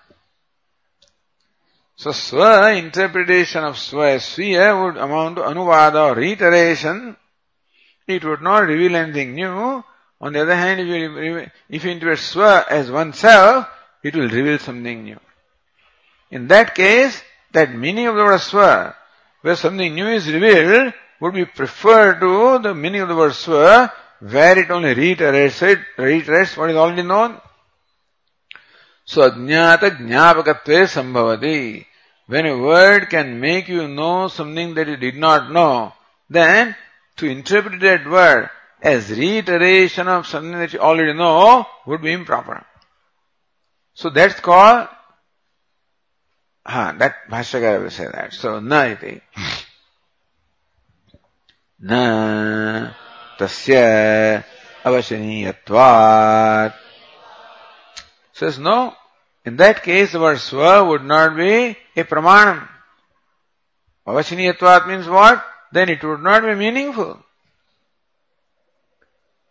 [1.96, 7.16] So swa interpretation of swa as sviya would amount to anuvada or reiteration.
[8.06, 9.82] It would not reveal anything new.
[10.20, 13.66] On the other hand, if you, if you interpret swa as oneself,
[14.02, 15.18] it will reveal something new.
[16.30, 17.22] In that case,
[17.52, 18.94] that meaning of the word swa,
[19.40, 23.90] where something new is revealed, would be preferred to the meaning of the word swa,
[24.20, 27.40] where it only reiterates it, reiterates what is already known.
[29.06, 31.86] So ajnata jnapakatve sambhavati.
[32.26, 35.92] When a word can make you know something that you did not know,
[36.28, 36.74] then
[37.18, 38.50] to interpret that word
[38.82, 42.66] as reiteration of something that you already know would be improper.
[43.94, 44.88] So that's called
[46.66, 48.32] हाँ that भाष्यकार will say that.
[48.32, 49.20] So न इति
[51.84, 52.92] न
[53.38, 54.42] तस्य
[54.84, 56.85] अवशनीयत्वात्
[58.36, 58.94] says no.
[59.44, 62.68] In that case, the word swa would not be a pramanam.
[64.06, 65.44] Avashaniyatvat means what?
[65.72, 67.18] Then it would not be meaningful.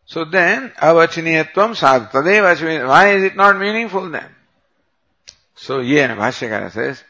[0.05, 2.13] So then, avachiniyatvam sadh.
[2.13, 4.29] Why is it not meaningful then?
[5.55, 7.03] So yena Bhashyakara says,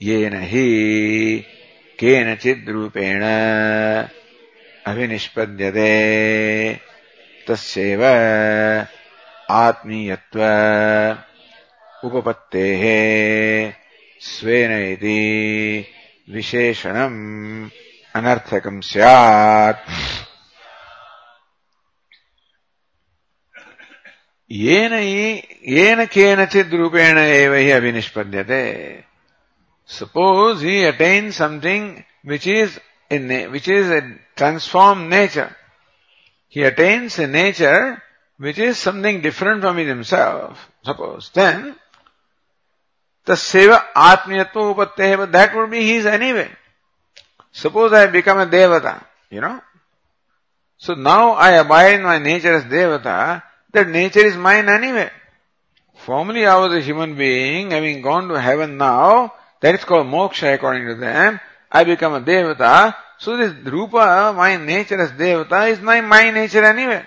[0.00, 1.46] yena hi
[2.00, 3.22] केनचिद् रूपेण
[4.88, 5.90] अभिनिष्पद्यते
[7.48, 8.02] तस्यैव
[9.50, 10.40] आत्मीयत्व।
[12.06, 12.66] उपपत्ते
[14.20, 15.20] स्वेन इति
[16.34, 17.20] विशेषणम्
[18.16, 19.88] अनर्थकम् स्यात्।
[24.50, 24.92] येन
[25.72, 26.74] येन केनचित्
[29.98, 31.98] suppose he attain something
[32.30, 32.78] which is
[33.12, 34.00] in which is a
[34.36, 35.52] transform nature
[36.54, 37.84] he attains a nature
[38.44, 41.74] which is something different from himself suppose then
[43.30, 43.78] the seva
[44.08, 46.48] atmiyatva upatteh but that would be his anyway
[47.52, 48.96] suppose i become a devata
[49.30, 49.60] you know
[50.78, 55.10] so now i abide in my nature as devata that nature is mine anyway.
[55.94, 60.54] Formerly I was a human being, having gone to heaven now, that is called moksha
[60.54, 61.40] according to them.
[61.70, 62.94] I become a devata.
[63.18, 67.04] So this rupa, my nature as devata, is my, my nature anyway.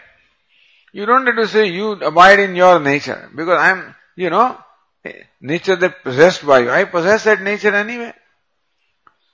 [0.94, 4.58] You don't have to say you abide in your nature, because I'm, you know,
[5.42, 6.70] nature that possessed by you.
[6.70, 8.14] I possess that nature anyway.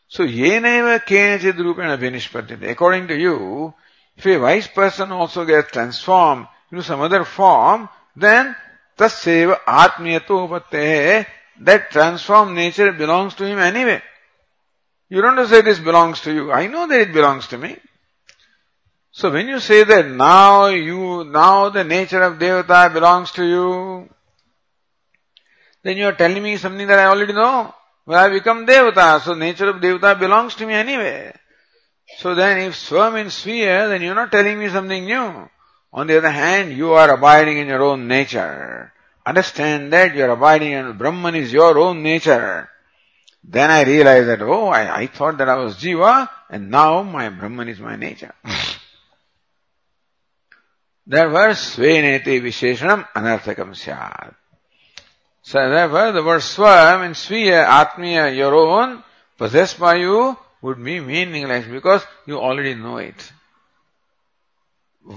[0.07, 2.71] So yeneva kenachid rupena vinishpatite.
[2.71, 3.73] According to you,
[4.15, 8.55] if a wise person also gets transformed into some other form, then
[8.97, 11.27] tasseva atmiyato upatte,
[11.59, 14.01] that transformed nature belongs to him anyway.
[15.09, 16.53] You don't have to say this belongs to you.
[16.53, 17.77] I know that it belongs to me.
[19.19, 24.09] So when you say that now you, now the nature of Devata belongs to you,
[25.83, 27.75] then you are telling me something that I already know.
[28.05, 31.33] Well, I become Devata, so nature of Devata belongs to me anyway.
[32.19, 35.49] So then if Swa means Sviya, then you're not telling me something new.
[35.91, 38.93] On the other hand, you are abiding in your own nature.
[39.25, 42.69] Understand that you are abiding in Brahman is your own nature.
[43.43, 47.27] Then I realized that, oh, I, I thought that I was Jiva, and now my
[47.27, 48.33] Brahman is my nature.
[51.09, 54.35] Therefore, Sveneti Visheshanam Anarthakam Syat.
[55.41, 59.03] So therefore, the word Swa means Sviya, Atmiya, your own,
[59.35, 63.31] possessed by you, would be meaningless because you already know it.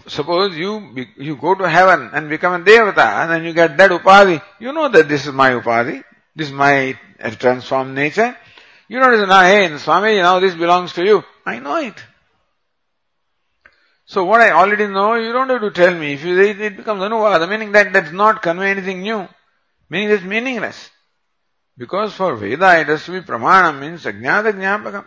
[0.06, 3.90] Suppose you you go to heaven and become a devata and then you get that
[3.90, 6.02] upadhi, you know that this is my upadhi,
[6.34, 6.98] this is my
[7.38, 8.34] transformed nature.
[8.88, 11.22] You don't say, nah, hey, Swami, now this belongs to you.
[11.44, 12.02] I know it.
[14.11, 16.13] So what I already know, you don't have to tell me.
[16.13, 19.27] If you it, it becomes anuvada, meaning that does not convey anything new.
[19.89, 20.89] Meaning it's meaningless.
[21.77, 25.05] Because for Veda it has to be pramana, means ajnata jnapakam.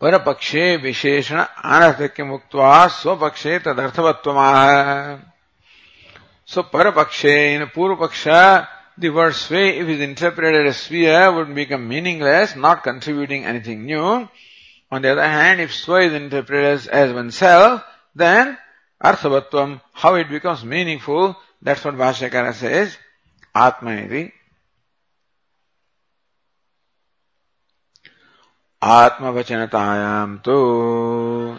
[0.00, 5.20] परपक्षे विशेषण अनर्थक्य मुक्त्वा स्वपक्षे तदर्थवत्वमाह
[6.46, 8.08] So parapakshe, in a purva
[8.97, 13.85] the word swa, if it is interpreted as sphere, would become meaningless, not contributing anything
[13.85, 14.29] new.
[14.91, 17.83] On the other hand, if swa is interpreted as, as oneself,
[18.15, 18.57] then
[19.03, 22.97] arthavatvam, how it becomes meaningful, that's what Bhashyakara says,
[23.55, 24.31] atmayati.
[30.43, 31.57] tu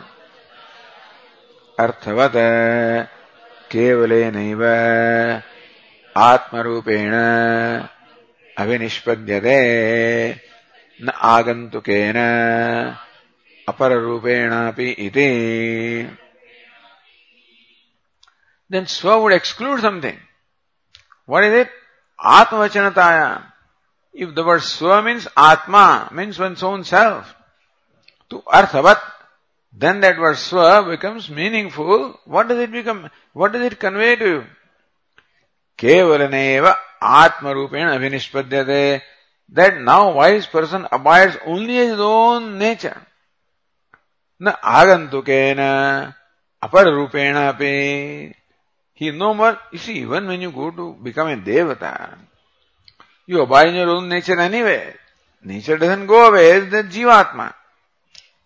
[1.79, 3.09] arthavata
[3.69, 5.43] अर्थवत् naiva.
[6.17, 7.15] आत्मरूपेण
[8.59, 9.59] अभिनिष्पद्यते
[11.05, 12.17] न आगन्तुकेन
[13.69, 15.31] अपररूपेणापि इति
[18.69, 20.19] then swa would exclude something.
[21.27, 21.69] What is it?
[22.21, 23.45] Atmavachanataya.
[24.13, 27.35] If the word swa means atma, means one's own self,
[28.31, 29.01] to arthavat,
[29.73, 32.19] then that word swa becomes meaningful.
[32.25, 33.11] What does it become?
[33.35, 34.45] What does it convey to you?
[35.79, 36.23] केवल
[37.03, 38.63] आत्मरूपेण अभिनिष्पद्य
[39.55, 42.97] that now wise person abides only is own nature
[44.41, 45.29] न आगंतुक
[46.63, 47.73] अपर रूपेण अपे
[49.01, 51.93] he no more is even when you go to become a देवता
[53.29, 54.79] you abide your own nature anyway
[55.47, 57.51] nature doesn't go away is the जीवात्मा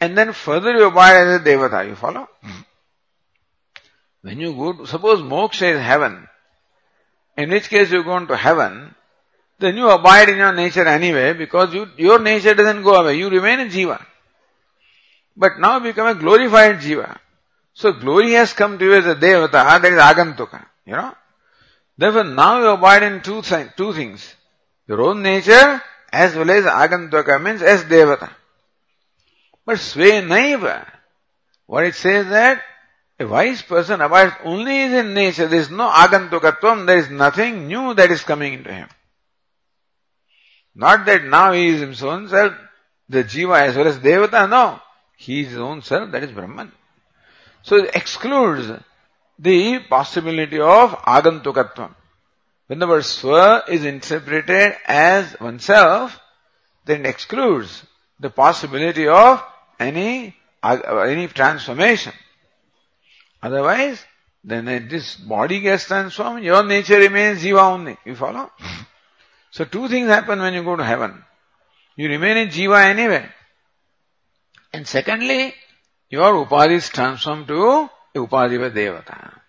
[0.01, 2.27] and then further you abide as a देवता you follow
[4.25, 6.17] when you go to suppose मोक्ष is heaven
[7.43, 8.95] in which case you go into heaven
[9.59, 13.29] then you abide in your nature anyway because you, your nature doesn't go away you
[13.29, 14.01] remain a jiva
[15.37, 17.19] but now become a glorified jiva.
[17.73, 21.15] So glory has come to you as a devata, ah, that is agantuka, you know.
[21.97, 23.43] Therefore now you abide in two,
[23.77, 24.35] two things.
[24.87, 25.83] Your own nature
[26.13, 28.31] as well as agantuka means as devata.
[29.65, 30.87] But sve naiva.
[31.67, 32.63] What it says that
[33.21, 35.47] a wise person abides only is in nature.
[35.47, 36.87] There is no agantukatvam.
[36.87, 38.89] There is nothing new that is coming into him.
[40.75, 42.55] Not that now he is himself,
[43.09, 44.49] the jiva as well as devata.
[44.49, 44.81] No.
[45.19, 46.73] He is his own self, that is Brahman.
[47.63, 48.71] So it excludes
[49.39, 51.95] the possibility of agantukatvam.
[52.69, 56.19] When the word swa is interpreted as oneself,
[56.87, 57.85] then it excludes
[58.19, 59.43] the possibility of
[59.79, 62.15] any, any transformation.
[63.43, 64.05] Otherwise,
[64.45, 67.97] then this body gets transformed, your nature remains jiva only.
[68.05, 68.51] You follow?
[69.53, 71.25] So two things happen when you go to heaven.
[71.97, 73.29] You remain in jiva anyway.
[74.73, 75.55] And secondly,
[76.09, 79.41] your upadhi is transformed to upadhiva devata.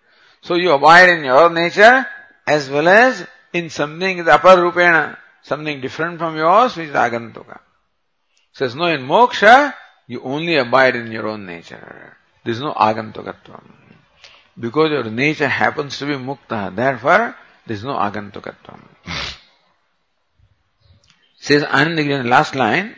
[0.42, 2.04] So you abide in your nature
[2.46, 7.60] as well as in something the upper rupena, something different from yours which is agantuka.
[8.52, 9.74] Says no, in moksha,
[10.08, 12.16] you only abide in your own nature.
[12.44, 13.81] There is no agantukatvam
[14.58, 17.34] because your nature happens to be mukta, therefore
[17.66, 18.80] there is no agantukatam.
[21.38, 22.96] Says Anandagiri last line,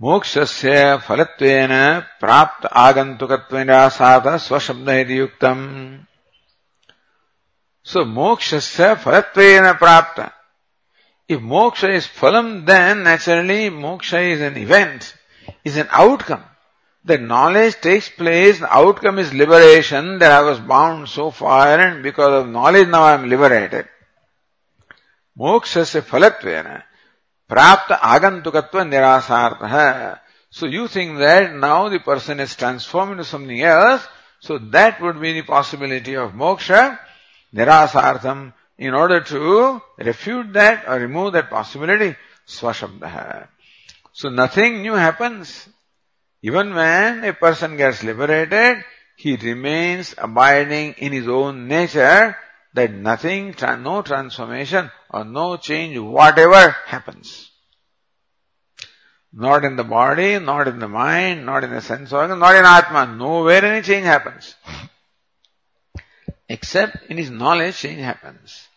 [0.00, 6.06] Mokshasya phalatvena prapta agantukatvinasata swashabda yuktam.
[7.82, 10.32] So mokshasya phalatvena prapta.
[11.28, 15.14] If moksha is phalam, then naturally moksha is an event,
[15.62, 16.42] is an outcome.
[17.04, 22.02] The knowledge takes place, the outcome is liberation, that I was bound so far and
[22.02, 23.88] because of knowledge now I am liberated.
[25.38, 26.82] Mokshasya phalatvena.
[27.48, 30.20] Prapta agantukatva nirasartha.
[30.50, 34.06] So you think that now the person is transformed into something else,
[34.40, 36.98] so that would be the possibility of moksha.
[37.54, 43.48] Nirasartham in order to refute that or remove that possibility, swashabdaha.
[44.12, 45.68] So nothing new happens.
[46.42, 48.84] Even when a person gets liberated,
[49.16, 52.36] he remains abiding in his own nature
[52.74, 57.50] that nothing, no transformation or no change, whatever happens.
[59.32, 62.64] Not in the body, not in the mind, not in the sense organ, not in
[62.64, 63.18] Atman.
[63.18, 64.54] Nowhere any change happens.
[66.48, 68.68] Except in his knowledge, change happens.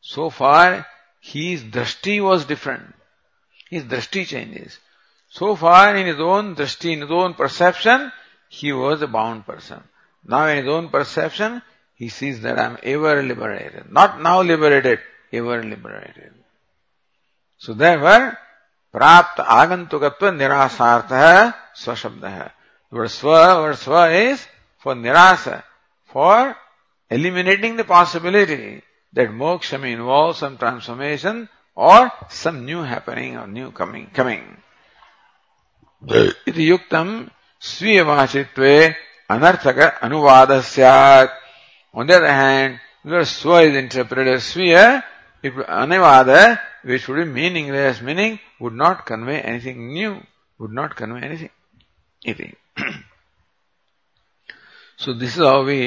[0.00, 0.86] So far,
[1.20, 2.94] his drashti was different.
[3.68, 4.78] His drashti changes.
[5.29, 8.11] So far, in his own drashti, in his own perception,
[8.49, 9.83] he was a bound person.
[10.23, 11.61] Now in his own perception,
[11.95, 13.91] he sees that I am ever liberated.
[13.91, 14.99] Not now liberated,
[15.31, 16.33] ever liberated.
[17.57, 18.37] So therefore,
[18.95, 21.53] प्राप्त आगंतुकत्व निराशार्थ है
[21.83, 22.51] स्वशब्द है
[22.91, 24.45] word swa, word swa is
[24.77, 25.63] for nirasa,
[26.05, 26.55] for
[27.09, 28.81] eliminating the possibility
[29.13, 34.57] that moksha may involve some transformation or some new happening or new coming, coming.
[36.02, 37.08] इति युक्तम
[37.62, 38.64] स्वीय भाषित्व
[39.30, 41.30] अनर्थक अनुवाद सैत
[42.22, 44.76] hand स्व is interpret स्वीय
[45.44, 46.30] अनुवाद
[46.86, 50.10] which would be meaningless meaning would not convey anything new
[50.60, 52.52] would not convey anything
[54.98, 55.78] so this is how we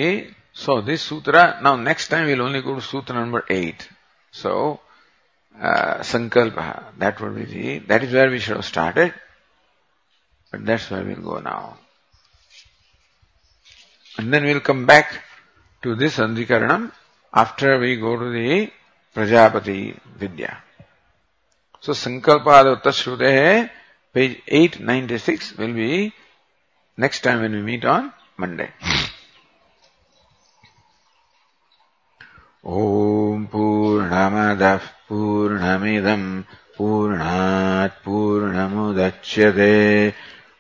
[0.56, 3.84] so this सूत्र now next time will only go to सूत्र number eight
[4.34, 4.54] so
[6.06, 6.60] संकल्प
[7.00, 9.12] that would be that is where we should started
[10.54, 11.78] But that's where we'll go now.
[14.20, 15.24] And then we'll come back
[15.82, 16.92] to this Adhikaranam
[17.34, 18.72] after we go to the
[19.16, 20.60] Prajapati Vidya.
[21.82, 23.72] So Sankalpada Uttashrute
[24.14, 26.14] page 896 will be
[26.98, 28.70] next time when we meet on Monday.
[32.64, 36.28] ॐ पूर्णमदः पूर्णमिदम्
[36.78, 39.74] पूर्णात् पूर्णमुदच्यते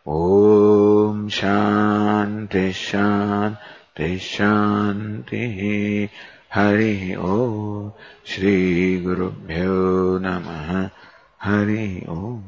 [0.08, 6.08] ॐ शान्तिः शान्तिः शान्तिः।
[6.54, 7.92] हरिः ॐ
[8.28, 10.90] श्रीगुरुभ्यो नमः।
[11.44, 12.44] हरिः ॐ